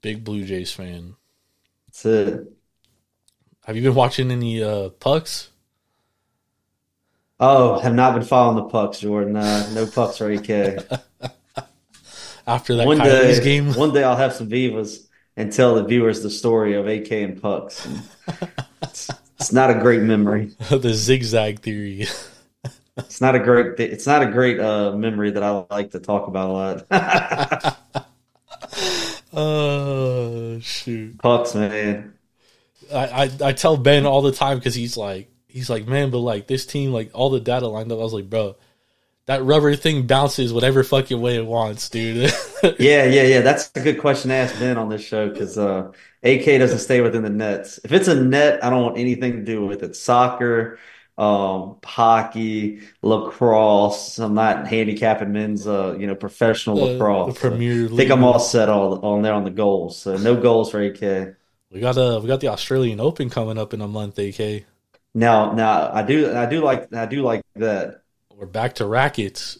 [0.00, 1.14] big Blue Jays fan.
[1.86, 2.52] That's it.
[3.64, 5.50] Have you been watching any uh, pucks?
[7.38, 9.36] Oh, have not been following the pucks, Jordan.
[9.36, 10.48] Uh, no pucks for AK.
[12.46, 13.74] after that One Coyotes day, game.
[13.74, 15.06] one day I'll have some Vivas.
[15.36, 17.86] and tell the viewers the story of AK and Pucks.
[18.82, 20.52] it's, it's not a great memory.
[20.70, 22.06] the zigzag theory.
[22.96, 23.78] It's not a great.
[23.78, 26.52] It's not a great uh, memory that I like to talk about a
[26.88, 27.76] lot.
[29.32, 31.18] Oh shoot!
[31.18, 32.14] Pucks, man.
[32.92, 36.18] I, I I tell Ben all the time because he's like he's like man, but
[36.18, 37.98] like this team, like all the data lined up.
[37.98, 38.56] I was like, bro,
[39.26, 42.30] that rubber thing bounces whatever fucking way it wants, dude.
[42.78, 43.40] yeah, yeah, yeah.
[43.40, 45.90] That's a good question to ask Ben on this show because uh,
[46.22, 47.80] AK doesn't stay within the nets.
[47.82, 49.96] If it's a net, I don't want anything to do with it.
[49.96, 50.78] Soccer,
[51.18, 54.18] um, hockey, lacrosse.
[54.18, 57.34] I'm not handicapping men's, uh, you know, professional The- lacrosse.
[57.34, 59.98] the Premier So I think I'm all set all on there on the goals.
[59.98, 61.34] So no goals for AK.
[61.72, 64.18] we got uh we got the Australian Open coming up in a month.
[64.18, 64.64] AK,
[65.16, 68.02] Now, now I do, I do like, I do like that.
[68.34, 69.58] we're back to rackets.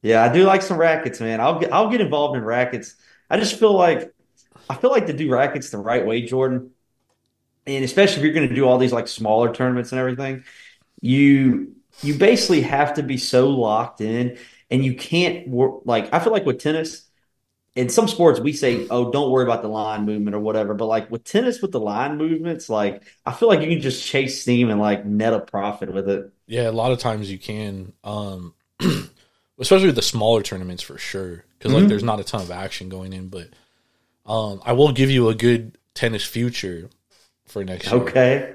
[0.00, 1.40] Yeah, I do like some rackets, man.
[1.40, 2.94] I'll get, I'll get involved in rackets.
[3.28, 4.14] I just feel like,
[4.70, 6.70] I feel like to do rackets the right way, Jordan.
[7.66, 10.44] And especially if you're going to do all these like smaller tournaments and everything,
[11.00, 14.38] you you basically have to be so locked in,
[14.70, 15.80] and you can't work.
[15.84, 17.05] Like I feel like with tennis,
[17.76, 20.86] in some sports we say, "Oh, don't worry about the line movement or whatever." But
[20.86, 24.40] like with tennis, with the line movements, like I feel like you can just chase
[24.42, 26.32] steam and like net a profit with it.
[26.46, 28.54] Yeah, a lot of times you can, um,
[29.58, 31.88] especially with the smaller tournaments for sure, because like Mhm.
[31.88, 33.28] there's not a ton of action going in.
[33.28, 33.48] But
[34.24, 36.88] um, I will give you a good tennis future
[37.44, 38.00] for next year.
[38.02, 38.52] Okay.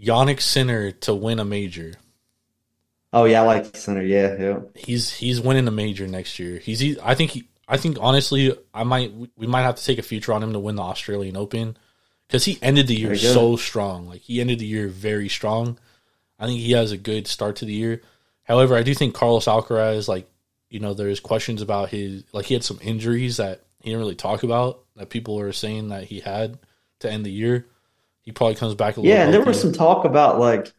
[0.00, 1.94] Jannik Sinner to win a major.
[3.12, 4.02] Oh yeah, I like Sinner.
[4.02, 4.60] Yeah, yeah.
[4.74, 6.58] He's he's winning a major next year.
[6.58, 9.98] He's he, I think he I think honestly I might we might have to take
[9.98, 11.76] a future on him to win the Australian Open
[12.28, 13.32] because he ended the year There you go.
[13.34, 14.06] so strong.
[14.06, 15.78] Like he ended the year very strong.
[16.38, 18.02] I think he has a good start to the year.
[18.44, 20.28] However, I do think Carlos Alcaraz, like
[20.70, 24.16] you know, there's questions about his like he had some injuries that he didn't really
[24.16, 26.58] talk about that people are saying that he had
[27.00, 27.66] to end the year.
[28.22, 29.16] He probably comes back a little.
[29.16, 30.72] Yeah, and there was some talk about like,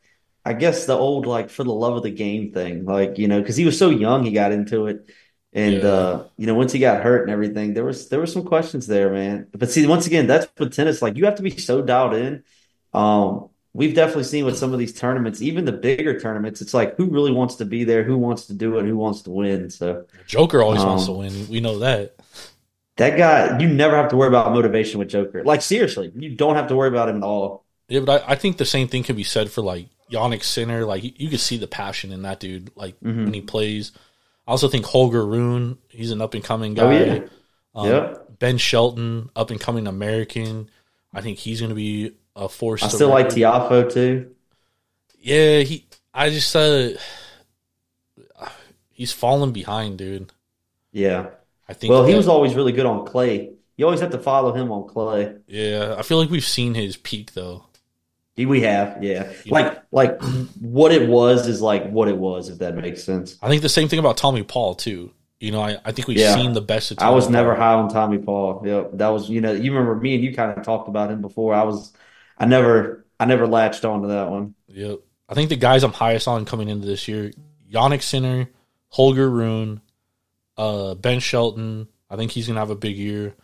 [0.45, 3.39] I guess the old like for the love of the game thing, like you know,
[3.41, 5.09] because he was so young, he got into it,
[5.53, 5.89] and Yeah.
[5.89, 8.87] uh, you know, once he got hurt and everything, there was there were some questions
[8.87, 9.47] there, man.
[9.57, 12.43] But see, once again, that's with tennis, like you have to be so dialed in.
[12.93, 16.95] Um, we've definitely seen with some of these tournaments, even the bigger tournaments, it's like
[16.97, 19.69] who really wants to be there, who wants to do it, who wants to win.
[19.69, 21.47] So Joker always wants to Um, win.
[21.49, 22.15] We know that.
[22.97, 25.43] that guy, you never have to worry about motivation with Joker.
[25.43, 27.63] Like seriously, you don't have to worry about him at all.
[27.87, 30.83] Yeah, but I, I think the same thing can be said for like Jannik Sinner.
[30.85, 32.71] Like you, you can see the passion in that dude.
[32.75, 33.23] Like Mm-hmm.
[33.25, 33.91] when he plays.
[34.47, 35.77] I also think Holger Rune.
[35.89, 36.83] He's an up and coming guy.
[36.83, 37.19] Oh, yeah.
[37.75, 38.39] Um, Yep.
[38.39, 40.69] Ben Shelton, up and coming American.
[41.13, 42.83] I think he's going to be a force.
[42.83, 44.35] I still like Tiafoe too.
[45.19, 45.85] Yeah, he.
[46.13, 46.89] I just uh,
[48.91, 50.31] he's fallen behind, dude.
[50.91, 51.27] Yeah.
[51.67, 51.91] I think.
[51.91, 53.51] Well, he that- was always really good on clay.
[53.75, 55.35] You always have to follow him on clay.
[55.47, 57.65] Yeah, I feel like we've seen his peak though.
[58.37, 59.31] We have, yeah.
[59.47, 60.21] Like, like
[60.61, 63.35] what it was is like what it was, if that makes sense.
[63.41, 65.11] I think the same thing about Tommy Paul too.
[65.39, 66.35] You know, I, I think we've Yeah.
[66.35, 68.61] seen the best of Tommy I was never high on Tommy Paul.
[68.65, 71.21] Yep, that was you know you remember me and you kind of talked about him
[71.21, 71.53] before.
[71.53, 71.93] I was,
[72.37, 74.53] I never, I never latched onto that one.
[74.67, 74.99] Yep.
[75.29, 77.31] I think the guys I'm highest on coming into this year,
[77.71, 78.49] Jannik Sinner,
[78.89, 79.81] Holger Rune,
[80.57, 81.87] uh, Ben Shelton.
[82.09, 83.35] I think he's gonna have a big year.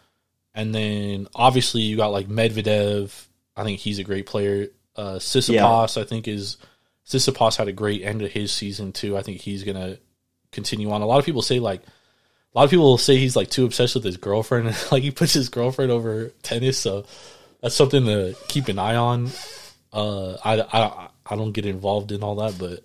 [0.55, 3.11] And then obviously you got like Medvedev.
[3.55, 4.67] I think he's a great player.
[4.95, 6.57] Uh Tsitsipas, I think is
[7.07, 9.17] Tsitsipas had a great end of his season too.
[9.17, 9.97] I think he's gonna
[10.51, 11.01] continue on.
[11.01, 13.95] A lot of people say like a lot of people say he's like too obsessed
[13.95, 17.05] with his girlfriend like he puts his girlfriend over tennis, so
[17.61, 19.29] that's something to keep an eye on.
[19.91, 22.83] Uh, I, I I don't get involved in all that, but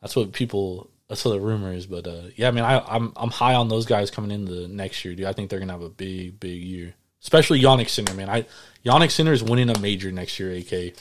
[0.00, 1.86] that's what people that's what the rumor is.
[1.86, 5.04] But uh, yeah, I mean, I, I'm I'm high on those guys coming into next
[5.04, 5.26] year, dude.
[5.26, 8.30] I think they're gonna have a big big year, especially Jannik Sinner, man.
[8.30, 8.46] I
[8.84, 10.52] Jannik Sinner is winning a major next year.
[10.52, 10.94] AK,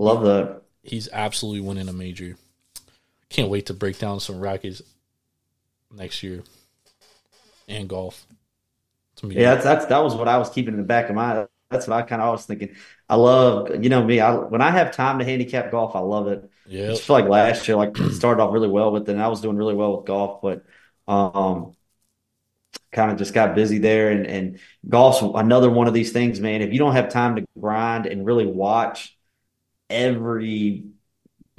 [0.00, 0.62] Love that.
[0.82, 2.36] he's absolutely winning a major.
[3.28, 4.82] Can't wait to break down some rackets
[5.92, 6.42] next year
[7.68, 8.26] and golf.
[9.12, 11.08] It's gonna be- Yeah, that's, that's that was what I was keeping in the back
[11.08, 11.46] of my.
[11.70, 12.74] That's what I kind of was thinking.
[13.08, 14.18] I love, you know me.
[14.18, 16.50] I when I have time to handicap golf, I love it.
[16.66, 16.88] Yeah.
[16.88, 19.40] just feel like last year, like started off really well with it, and I was
[19.40, 20.64] doing really well with golf, but
[21.06, 21.76] um,
[22.92, 24.10] kind of just got busy there.
[24.10, 26.62] And and golf's another one of these things, man.
[26.62, 29.16] If you don't have time to grind and really watch
[29.90, 30.86] every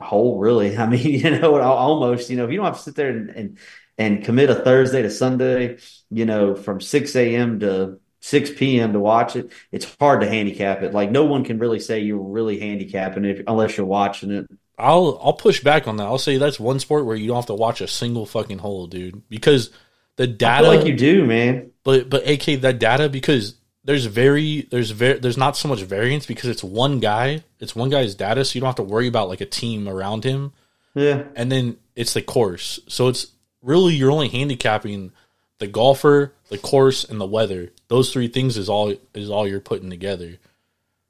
[0.01, 2.95] hole, really, I mean, you know, almost, you know, if you don't have to sit
[2.95, 3.57] there and and,
[3.97, 5.77] and commit a Thursday to Sunday,
[6.09, 7.59] you know, from six a.m.
[7.59, 8.93] to 6 p.m.
[8.93, 10.93] to watch it, it's hard to handicap it.
[10.93, 14.47] Like no one can really say you're really handicapping it unless you're watching it.
[14.77, 16.05] I'll I'll push back on that.
[16.05, 18.87] I'll say that's one sport where you don't have to watch a single fucking hole,
[18.87, 19.21] dude.
[19.29, 19.71] Because
[20.15, 21.71] the data like you do, man.
[21.83, 26.25] but but AK that data because there's very there's very there's not so much variance
[26.25, 29.29] because it's one guy it's one guy's data so you don't have to worry about
[29.29, 30.53] like a team around him
[30.93, 31.23] Yeah.
[31.35, 33.27] and then it's the course so it's
[33.61, 35.11] really you're only handicapping
[35.59, 39.59] the golfer the course and the weather those three things is all is all you're
[39.59, 40.37] putting together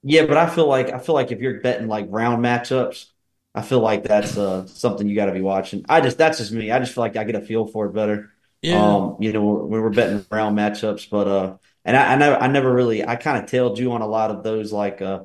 [0.03, 3.07] Yeah, but I feel like I feel like if you're betting like round matchups,
[3.53, 5.85] I feel like that's uh, something you got to be watching.
[5.89, 6.71] I just that's just me.
[6.71, 8.31] I just feel like I get a feel for it better.
[8.69, 12.47] Um, you know, when we're betting round matchups, but uh, and I, I never, I
[12.47, 15.21] never really, I kind of tailed you on a lot of those like uh,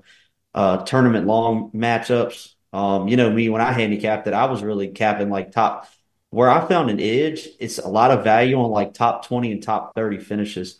[0.55, 2.55] uh, tournament long matchups.
[2.73, 5.89] Um, you know me when I handicapped it, I was really capping like top.
[6.31, 9.63] Where I found an edge, it's a lot of value on like top twenty and
[9.63, 10.79] top thirty finishes,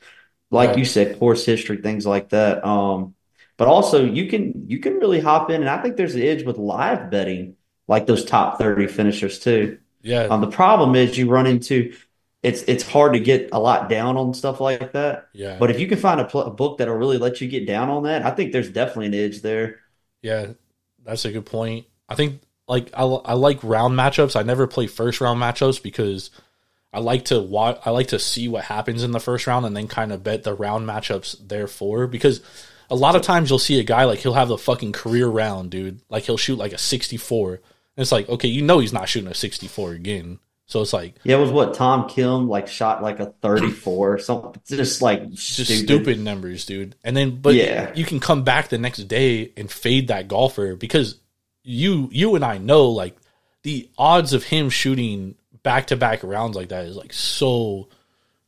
[0.51, 0.77] like Right.
[0.77, 2.65] you said, course history, things like that.
[2.67, 3.15] Um,
[3.57, 6.45] but also you can you can really hop in, and I think there's an edge
[6.45, 7.57] with live betting,
[7.89, 9.79] like those top thirty finishers too.
[10.03, 11.95] yeah Um, the problem is you run into
[12.43, 15.29] it's it's hard to get a lot down on stuff like that.
[15.33, 17.67] yeah But if you can find a, pl- a book that'll really let you get
[17.67, 19.81] down on that, I think there's definitely an edge there.
[20.23, 20.53] Yeah,
[21.05, 21.87] that's a good point.
[22.09, 24.37] I think like I, I like round matchups.
[24.37, 26.31] I never play first round matchups because
[26.93, 27.81] I like to watch.
[27.85, 30.45] I like to see what happens in the first round and then kind of bet
[30.45, 32.07] the round matchups therefore.
[32.07, 32.41] Because
[32.91, 35.71] a lot of times you'll see a guy like he'll have the fucking career round,
[35.71, 36.01] dude.
[36.09, 37.55] Like he'll shoot like a sixty four.
[37.55, 40.39] And it's like okay, you know he's not shooting a sixty four again.
[40.69, 44.19] So it's like Yeah, it was what Tom Kim like shot like a 34 or
[44.19, 44.61] something.
[44.67, 45.85] Just like just stupid.
[45.85, 46.21] stupid.
[46.21, 46.97] numbers, dude.
[47.05, 47.93] And then, but Yeah.
[47.95, 51.19] you can come back the next day and fade that golfer because
[51.63, 53.17] you, you and I know like
[53.63, 57.89] the odds of him shooting back to back rounds like that is like so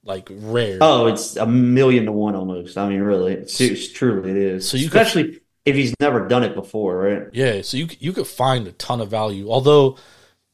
[0.04, 0.78] like rare.
[0.80, 2.78] Oh, it's a million to one almost.
[2.78, 4.68] I mean, really, it's, it's truly it is.
[4.68, 7.22] So you could- especially if he's never done it before, right?
[7.32, 9.50] Yeah, so you you could find a ton of value.
[9.50, 9.96] Although,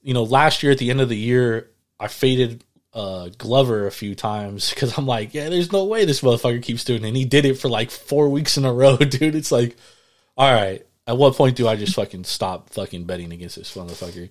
[0.05, 3.91] you know, last year at the end of the year, I faded uh, Glover a
[3.91, 7.09] few times because I'm like, yeah, there's no way this motherfucker keeps doing it.
[7.09, 9.35] And he did it for like four weeks in a row, dude.
[9.35, 9.77] It's like,
[10.37, 14.29] all right, at what point do I just fucking stop fucking betting against this motherfucker?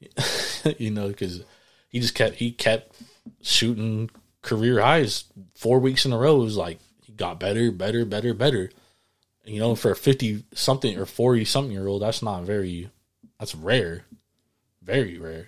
[0.78, 1.42] you know, because
[1.88, 2.94] he just kept he kept
[3.42, 4.10] shooting
[4.42, 6.40] career highs four weeks in a row.
[6.40, 8.70] It was like he got better, better, better, better.
[9.44, 12.90] You know, for a fifty something or forty something year old, that's not very.
[13.38, 14.04] That's rare,
[14.88, 15.46] very rare.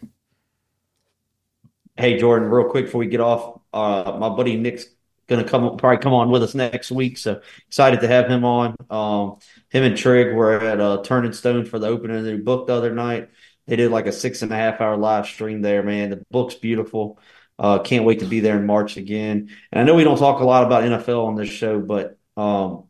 [1.96, 4.84] Hey, Jordan, real quick before we get off, uh, my buddy Nick's
[5.28, 8.76] gonna come probably come on with us next week, so excited to have him on.
[8.90, 9.38] Um,
[9.70, 12.66] him and Trig were at uh, Turning Stone for the opening of the new book
[12.66, 13.30] the other night.
[13.66, 16.10] They did like a six and a half hour live stream there, man.
[16.10, 17.18] The book's beautiful.
[17.58, 19.50] Uh, can't wait to be there in March again.
[19.72, 22.84] And I know we don't talk a lot about NFL on this show, but um,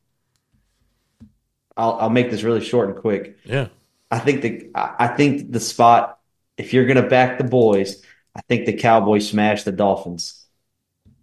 [1.76, 3.38] I'll, I'll make this really short and quick.
[3.44, 3.68] Yeah,
[4.10, 6.19] I think the I I think the spot
[6.60, 8.02] if you're gonna back the boys,
[8.36, 10.44] I think the Cowboys smash the Dolphins.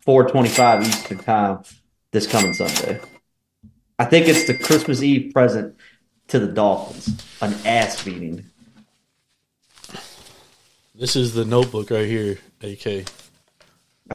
[0.02, 1.64] Four twenty five Eastern time
[2.12, 3.00] this coming Sunday.
[4.00, 5.76] I think it's the Christmas Eve present
[6.30, 7.24] to the Dolphins.
[7.42, 8.46] An ass beating.
[10.96, 13.06] this is the notebook right here, AK.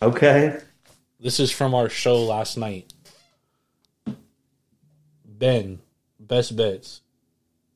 [0.03, 0.59] Okay.
[1.20, 2.93] This is from our show last night.
[5.25, 5.79] Ben,
[6.18, 7.01] best bets.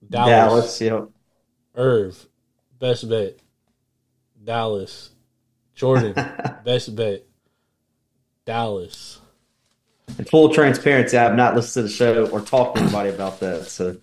[0.09, 1.09] Dallas, Dallas, yep.
[1.77, 2.27] Irv,
[2.79, 3.39] best bet.
[4.43, 5.11] Dallas,
[5.75, 6.13] Jordan,
[6.65, 7.25] best bet.
[8.45, 9.19] Dallas.
[10.19, 13.41] In full transparency, I have not listened to the show or talked to anybody about
[13.41, 13.67] that.
[13.67, 13.97] So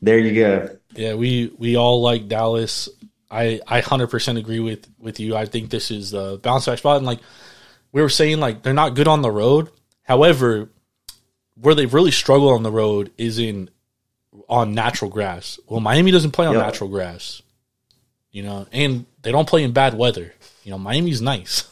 [0.00, 0.76] there you go.
[0.94, 2.88] Yeah, we we all like Dallas.
[3.30, 5.36] I I hundred percent agree with with you.
[5.36, 7.20] I think this is the bounce back spot, and like
[7.92, 9.70] we were saying, like they're not good on the road.
[10.02, 10.70] However,
[11.60, 13.68] where they've really struggle on the road is in
[14.48, 15.58] on natural grass.
[15.68, 16.64] Well, Miami doesn't play on Yep.
[16.64, 17.42] natural grass,
[18.34, 20.34] you know, and they don't play in bad weather.
[20.64, 21.64] You know, Miami's nice.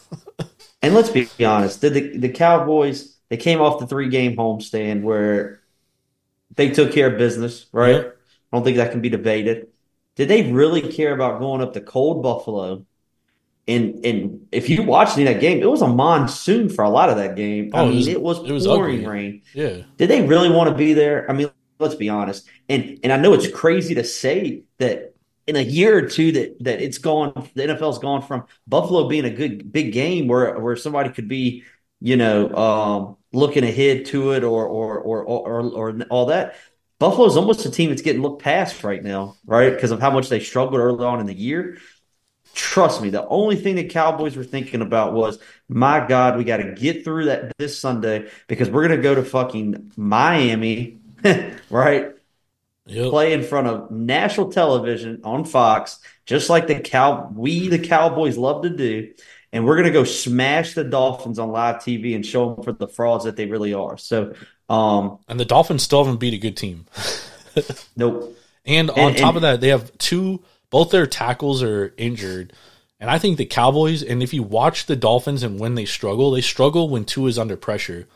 [0.81, 5.03] And let's be honest, the, the the Cowboys they came off the three game homestand
[5.03, 5.61] where
[6.55, 8.05] they took care of business, right?
[8.05, 8.17] Yep.
[8.51, 9.67] I don't think that can be debated.
[10.15, 12.85] Did they really care about going up to cold Buffalo?
[13.67, 16.89] And and if you watched any of that game, it was a monsoon for a
[16.89, 17.71] lot of that game.
[17.73, 19.05] Oh, I Oh, it mean, was- it was it was pouring ugly.
[19.05, 19.41] rain.
[19.53, 21.29] yeah, Did they really want to be there?
[21.29, 21.49] I mean,
[21.79, 22.47] let's be honest.
[22.69, 25.12] And and I know it's crazy to say that
[25.47, 29.25] in a year or two that that it's gone the NFL's gone from Buffalo being
[29.25, 31.63] a good big game where where somebody could be,
[31.99, 36.55] you know, um, looking ahead to it or or or or, or all that.
[36.99, 39.73] Buffalo's almost a team that's getting looked past right now, right?
[39.73, 41.77] Because of how much they struggled early on in the year.
[42.53, 46.57] Trust me, the only thing the Cowboys were thinking about was, my God, we got
[46.57, 50.99] to get through that this Sunday because we're going to go to fucking Miami,
[51.69, 52.12] right?
[52.85, 53.09] Yep.
[53.09, 58.37] Play in front of national television on Fox, just like the cow we the Cowboys
[58.37, 59.13] love to do,
[59.51, 62.73] and we're going to go smash the Dolphins on live TV and show them for
[62.73, 63.97] the frauds that they really are.
[63.97, 64.33] So,
[64.69, 66.85] um, and the Dolphins still haven't beat a good team.
[67.95, 68.37] nope.
[68.65, 70.43] And on and, top and, of that, they have two.
[70.69, 72.53] Both their tackles are injured,
[72.99, 74.01] and I think the Cowboys.
[74.01, 77.37] And if you watch the Dolphins and when they struggle, they struggle when two is
[77.37, 78.07] under pressure.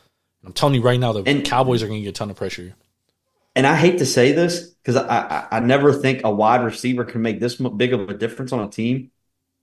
[0.44, 2.36] I'm telling you right now, the and, Cowboys are going to get a ton of
[2.36, 2.74] pressure.
[3.58, 7.04] And I hate to say this because I, I, I never think a wide receiver
[7.04, 9.10] can make this big of a difference on a team.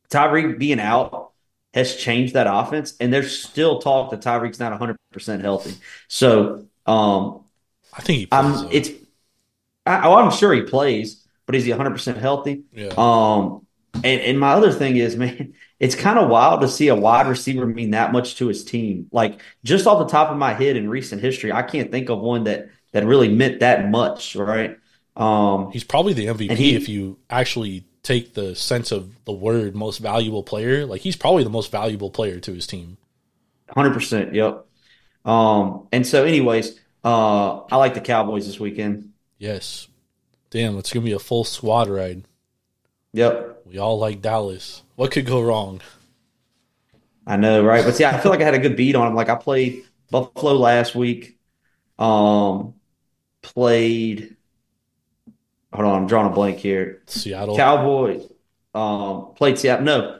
[0.10, 1.32] Tyreek being out
[1.74, 5.76] has changed that offense, and there's still talk that Tyreek's not 100 percent healthy.
[6.10, 7.46] So, um,
[7.94, 8.90] I think he plays, I'm, it's.
[9.86, 12.64] I, oh, I'm sure he plays, but is he 100 percent healthy?
[12.74, 12.92] Yeah.
[12.98, 16.96] Um, and and my other thing is, man, it's kind of wild to see a
[16.96, 19.08] wide receiver mean that much to his team.
[19.14, 22.20] Like just off the top of my head in recent history, I can't think of
[22.20, 24.80] one that that really meant that much, right?
[25.18, 29.76] Um, he's probably the MVP he, if you actually take the sense of the word
[29.76, 30.86] most valuable player.
[30.86, 32.96] Like he's probably the most valuable player to his team.
[33.70, 34.34] Hundred percent.
[34.34, 34.66] Yep.
[35.26, 39.12] Um, and so, anyways, uh, I like the Cowboys this weekend.
[39.38, 39.90] Yes.
[40.50, 42.24] Damn, it's gonna be a full squad ride.
[43.12, 43.64] Yep.
[43.66, 44.84] We all like Dallas.
[44.96, 45.82] What could go wrong?
[47.28, 47.84] I know, right?
[47.84, 49.16] But see, I feel like I had a good beat on him.
[49.16, 51.36] Like I played Buffalo last week.
[51.98, 52.75] Um,
[53.46, 54.36] played.
[55.74, 57.04] Hold on, I'm drawing a blank here.
[57.06, 58.28] Seattle Cowboys.
[58.74, 59.86] Um, played Seattle.
[59.86, 60.20] No,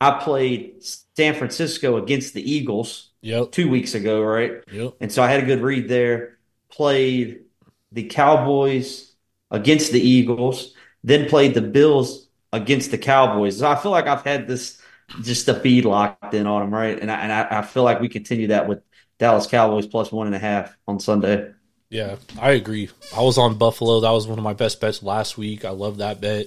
[0.00, 0.82] I played
[1.16, 3.10] San Francisco against the Eagles.
[3.22, 3.52] Yep.
[3.52, 4.62] Two weeks ago, right?
[4.70, 4.94] Yep.
[5.00, 6.38] And so I had a good read there.
[6.68, 7.44] Played
[7.92, 9.12] the Cowboys
[9.50, 10.74] against the Eagles.
[11.02, 13.58] Then played the Bills against the Cowboys.
[13.58, 14.80] So I feel like I've had this
[15.22, 16.98] just a bead locked in on them, right?
[17.00, 18.82] And I, and I, I feel like we continue that with
[19.18, 21.52] Dallas Cowboys plus one and a half on Sunday.
[21.88, 22.90] Yeah, I agree.
[23.16, 24.00] I was on Buffalo.
[24.00, 25.64] That was one of my best bets last week.
[25.64, 26.46] I love that bet.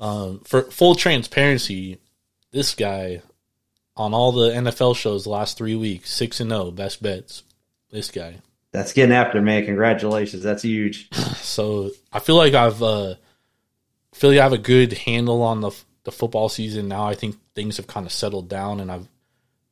[0.00, 1.98] Um, for full transparency,
[2.50, 3.22] this guy
[3.96, 7.42] on all the NFL shows the last three weeks, six and zero, oh, best bets.
[7.90, 8.36] This guy.
[8.72, 9.64] That's getting after man.
[9.64, 10.42] Congratulations.
[10.42, 11.12] That's huge.
[11.36, 13.14] so I feel like I've uh,
[14.14, 15.72] feel like I have a good handle on the
[16.04, 17.04] the football season now.
[17.04, 19.08] I think things have kind of settled down, and I've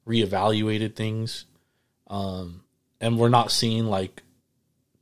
[0.07, 1.45] reevaluated things.
[2.09, 2.63] Um,
[3.01, 4.23] and we're not seeing like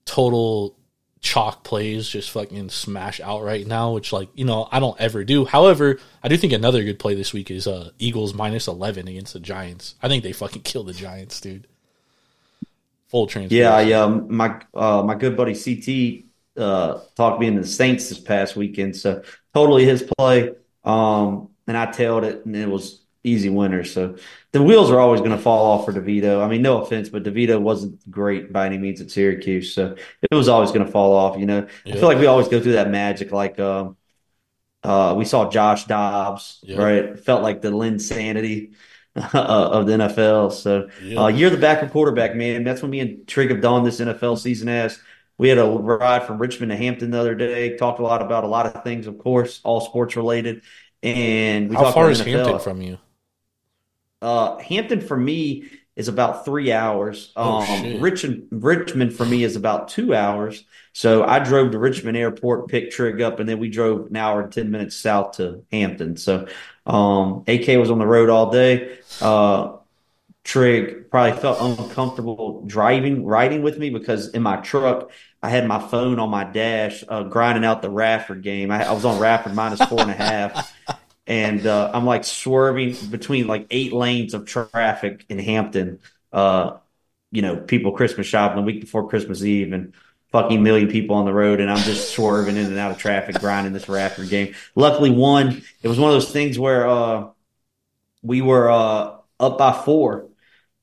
[0.07, 0.77] total
[1.21, 5.25] chalk plays just fucking smash out right now, which like, you know, I don't ever
[5.25, 5.45] do.
[5.45, 9.33] However, I do think another good play this week is uh Eagles minus eleven against
[9.33, 9.97] the Giants.
[10.03, 11.67] I think they fucking kill the Giants, dude.
[13.09, 13.55] Full transfer.
[13.55, 14.03] Yeah, yeah.
[14.03, 16.25] Um, my uh my good buddy CT
[16.63, 20.53] uh talked me into the Saints this past weekend, so totally his play.
[20.85, 23.93] Um and I tailed it and it was easy winners.
[23.93, 24.17] So
[24.53, 26.43] the wheels are always going to fall off for DeVito.
[26.43, 30.35] I mean, no offense, but DeVito wasn't great by any means at Syracuse, so it
[30.35, 31.39] was always going to fall off.
[31.39, 31.95] You know, yeah.
[31.95, 33.33] I feel like we always go through that magic.
[33.33, 33.97] Like um,
[34.83, 36.79] uh, we saw Josh Dobbs, yeah.
[36.79, 37.19] right?
[37.19, 38.75] Felt like the Linsanity
[39.17, 40.53] uh, of the NFL.
[40.53, 41.25] So yeah.
[41.25, 42.65] uh, you're the backup quarterback, man.
[42.65, 44.99] That's when me and Trig have done this NFL season as.
[45.39, 47.77] We had a ride from Richmond to Hampton the other day.
[47.77, 50.63] Talked a lot about a lot of things, of course, all sports related.
[51.03, 52.33] And we how far is NFL.
[52.33, 52.99] Hampton from you?
[54.27, 57.33] Uh, Hampton for me is about three hours.
[57.37, 60.65] Oh, um, Richmond, Richmond for me is about two hours.
[60.93, 64.43] So I drove to Richmond Airport, picked Trig up, and then we drove an hour
[64.43, 66.17] and ten minutes south to Hampton.
[66.17, 66.49] So
[66.87, 68.99] um, AK was on the road all day.
[69.21, 69.77] Uh,
[70.43, 75.79] Trig probably felt uncomfortable driving, riding with me because in my truck I had my
[75.79, 78.73] phone on my dash, uh, grinding out the Radford game.
[78.73, 80.75] I, I was on Radford minus four and a half.
[81.27, 85.99] and uh, I'm like swerving between like eight lanes of traffic in Hampton.
[86.33, 86.79] Uh,
[87.33, 89.93] you know, people Christmas shopping the week before Christmas Eve, and
[90.31, 93.41] fucking million people on the road, and I'm just swerving in and out of traffic,
[93.41, 94.55] grinding this Radford game.
[94.75, 97.29] Luckily, one it was one of those things where uh,
[98.23, 100.29] we were uh, up by four,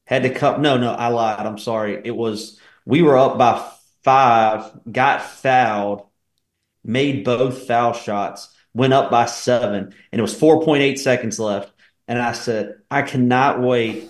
[0.05, 0.59] had to cut.
[0.59, 1.45] No, no, I lied.
[1.45, 2.01] I'm sorry.
[2.03, 3.65] It was we were up by
[4.03, 6.05] five, got fouled,
[6.83, 11.71] made both foul shots went up by seven, and it was 4.8 seconds left.
[12.07, 14.09] And I said, I cannot wait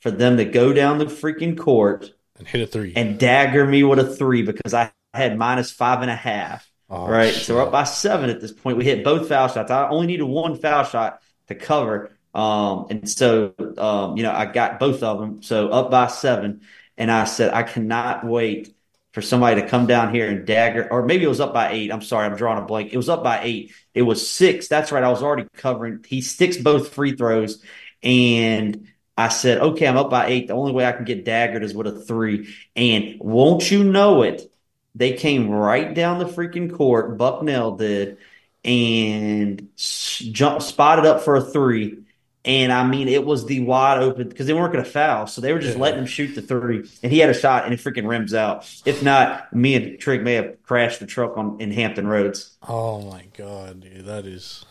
[0.00, 3.82] for them to go down the freaking court and hit a three and dagger me
[3.82, 6.70] with a three because I had minus five and a half.
[6.88, 7.34] Oh, right.
[7.34, 7.44] Shit.
[7.44, 8.76] So we're up by seven at this point.
[8.76, 9.70] We hit both foul shots.
[9.70, 12.10] I only needed one foul shot to cover.
[12.34, 15.42] Um, and so, um, you know, I got both of them.
[15.42, 16.60] So up by seven.
[16.96, 18.75] And I said, I cannot wait
[19.16, 21.90] for somebody to come down here and dagger, or maybe it was up by eight.
[21.90, 22.92] I'm sorry, I'm drawing a blank.
[22.92, 23.72] It was up by eight.
[23.94, 24.68] It was six.
[24.68, 25.02] That's right.
[25.02, 26.04] I was already covering.
[26.06, 27.64] He sticks both free throws,
[28.02, 30.48] and I said, okay, I'm up by eight.
[30.48, 32.54] The only way I can get daggered is with a three.
[32.76, 34.52] And won't you know it?
[34.94, 37.16] They came right down the freaking court.
[37.16, 38.18] Bucknell did,
[38.66, 42.04] and jumped, spotted up for a three
[42.46, 45.40] And I mean, it was the wide open because they weren't going to foul, so
[45.40, 46.88] they were just letting him shoot the three.
[47.02, 48.64] And he had a shot, and it freaking rims out.
[48.84, 52.56] If not, me and Trig may have crashed the truck on in Hampton Roads.
[52.66, 54.64] Oh my god, dude, that is.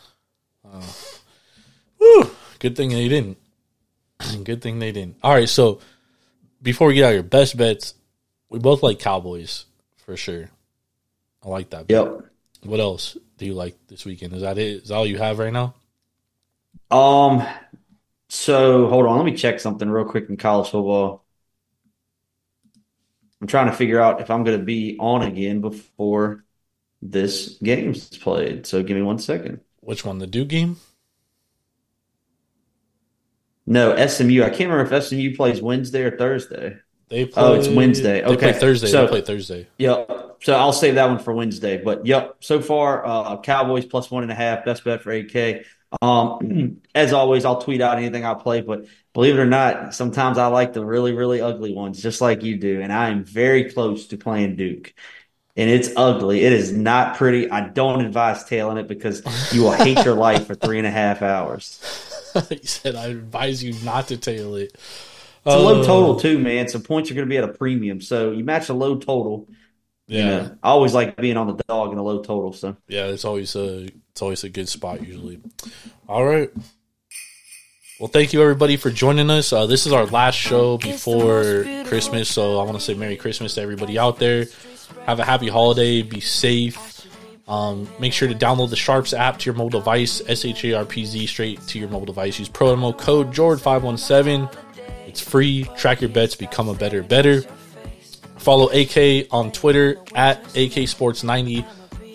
[0.65, 0.95] Oh.
[1.97, 2.31] Whew.
[2.60, 3.38] Good thing they didn't.
[4.43, 5.18] Good thing they didn't.
[5.22, 5.81] All right, so
[6.61, 7.93] before we get out of here, best bets.
[8.47, 9.65] We both like Cowboys
[10.06, 10.49] for sure.
[11.43, 11.88] I like that.
[11.88, 12.06] bet.
[12.06, 12.26] Yep.
[12.64, 14.34] What else do you like this weekend?
[14.34, 14.84] Is that it?
[14.84, 15.73] Is that all you have right now?
[16.91, 17.45] Um.
[18.30, 21.23] So hold on, let me check something real quick in college football.
[23.41, 26.43] I'm trying to figure out if I'm going to be on again before
[27.02, 28.65] this game's played.
[28.65, 29.60] So give me one second.
[29.81, 30.18] Which one?
[30.18, 30.77] The Duke game?
[33.68, 34.43] No, SMU.
[34.43, 36.77] I can't remember if SMU plays Wednesday or Thursday.
[37.10, 38.22] They play, Oh, it's Wednesday.
[38.22, 38.53] They play Okay.
[38.60, 38.88] Thursday.
[38.88, 39.68] So- they play Thursday.
[39.77, 40.38] Yep.
[40.41, 41.77] So I'll save that one for Wednesday.
[41.77, 45.65] But yep, so far, uh, Cowboys plus one and a half, best bet for AK.
[46.02, 50.38] Um, as always, I'll tweet out anything I play, but believe it or not, sometimes
[50.38, 52.82] I like the really, really ugly ones, just like you do.
[52.82, 54.94] And I am very close to playing Duke.
[55.57, 56.44] And it's ugly.
[56.44, 57.49] It is not pretty.
[57.49, 60.91] I don't advise tailing it because you will hate your life for three and a
[60.91, 61.80] half hours.
[62.49, 64.76] he said, "I advise you not to tail it."
[65.45, 66.68] It's a low total too, man.
[66.68, 68.02] So points are going to be at a premium.
[68.02, 69.48] So you match a low total.
[70.07, 72.52] Yeah, You know, I always like being on the dog in a low total.
[72.53, 73.06] So yeah.
[73.07, 75.42] It's always a it's always a good spot usually.
[76.08, 76.50] All right.
[78.00, 79.52] Well, thank you everybody for joining us.
[79.52, 83.56] Uh, this is our last show before Christmas, so I want to say Merry Christmas
[83.56, 84.46] to everybody out there.
[85.06, 86.02] Have a happy holiday.
[86.02, 87.06] Be safe.
[87.50, 90.22] Um, make sure to download the SHARPZ app to your mobile device.
[90.26, 92.40] S H A R P Z straight to your mobile device.
[92.40, 94.48] Use promo code Jord five one seven.
[95.08, 95.66] It's free.
[95.76, 96.36] Track your bets.
[96.36, 97.42] Become a better better.
[98.38, 101.66] Follow AK on Twitter at AK Sports 90.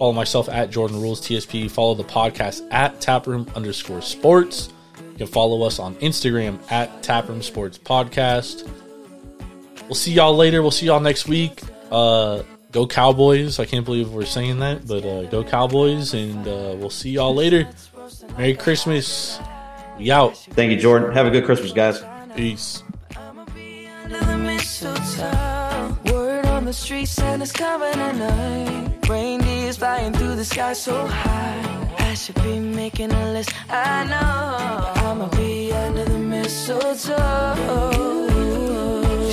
[0.00, 1.70] Follow myself at Jordan Rules TSP.
[1.70, 4.70] Follow the podcast at Taproom underscore sports.
[4.96, 8.66] You can follow us on Instagram at Taproom Sports Podcast.
[9.82, 10.62] We'll see y'all later.
[10.62, 11.60] We'll see y'all next week.
[11.90, 13.58] Uh, go Cowboys.
[13.58, 16.14] I can't believe we're saying that, but uh, go Cowboys.
[16.14, 17.68] And uh, we'll see y'all later.
[18.38, 19.38] Merry Christmas.
[19.98, 20.34] We out.
[20.34, 21.12] thank you, Jordan.
[21.12, 22.02] Have a good Christmas, guys.
[22.34, 22.82] Peace.
[26.70, 29.08] The street, Santa's coming tonight.
[29.08, 31.88] Reindeer's flying through the sky so high.
[31.98, 33.52] I should be making a list.
[33.68, 37.56] I know I'ma be under the mistletoe.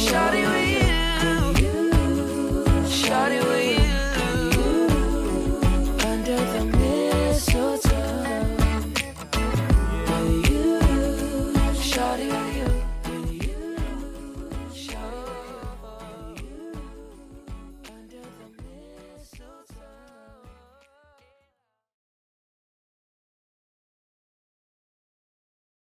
[0.06, 1.76] Shawty with you,
[3.02, 3.77] shawty with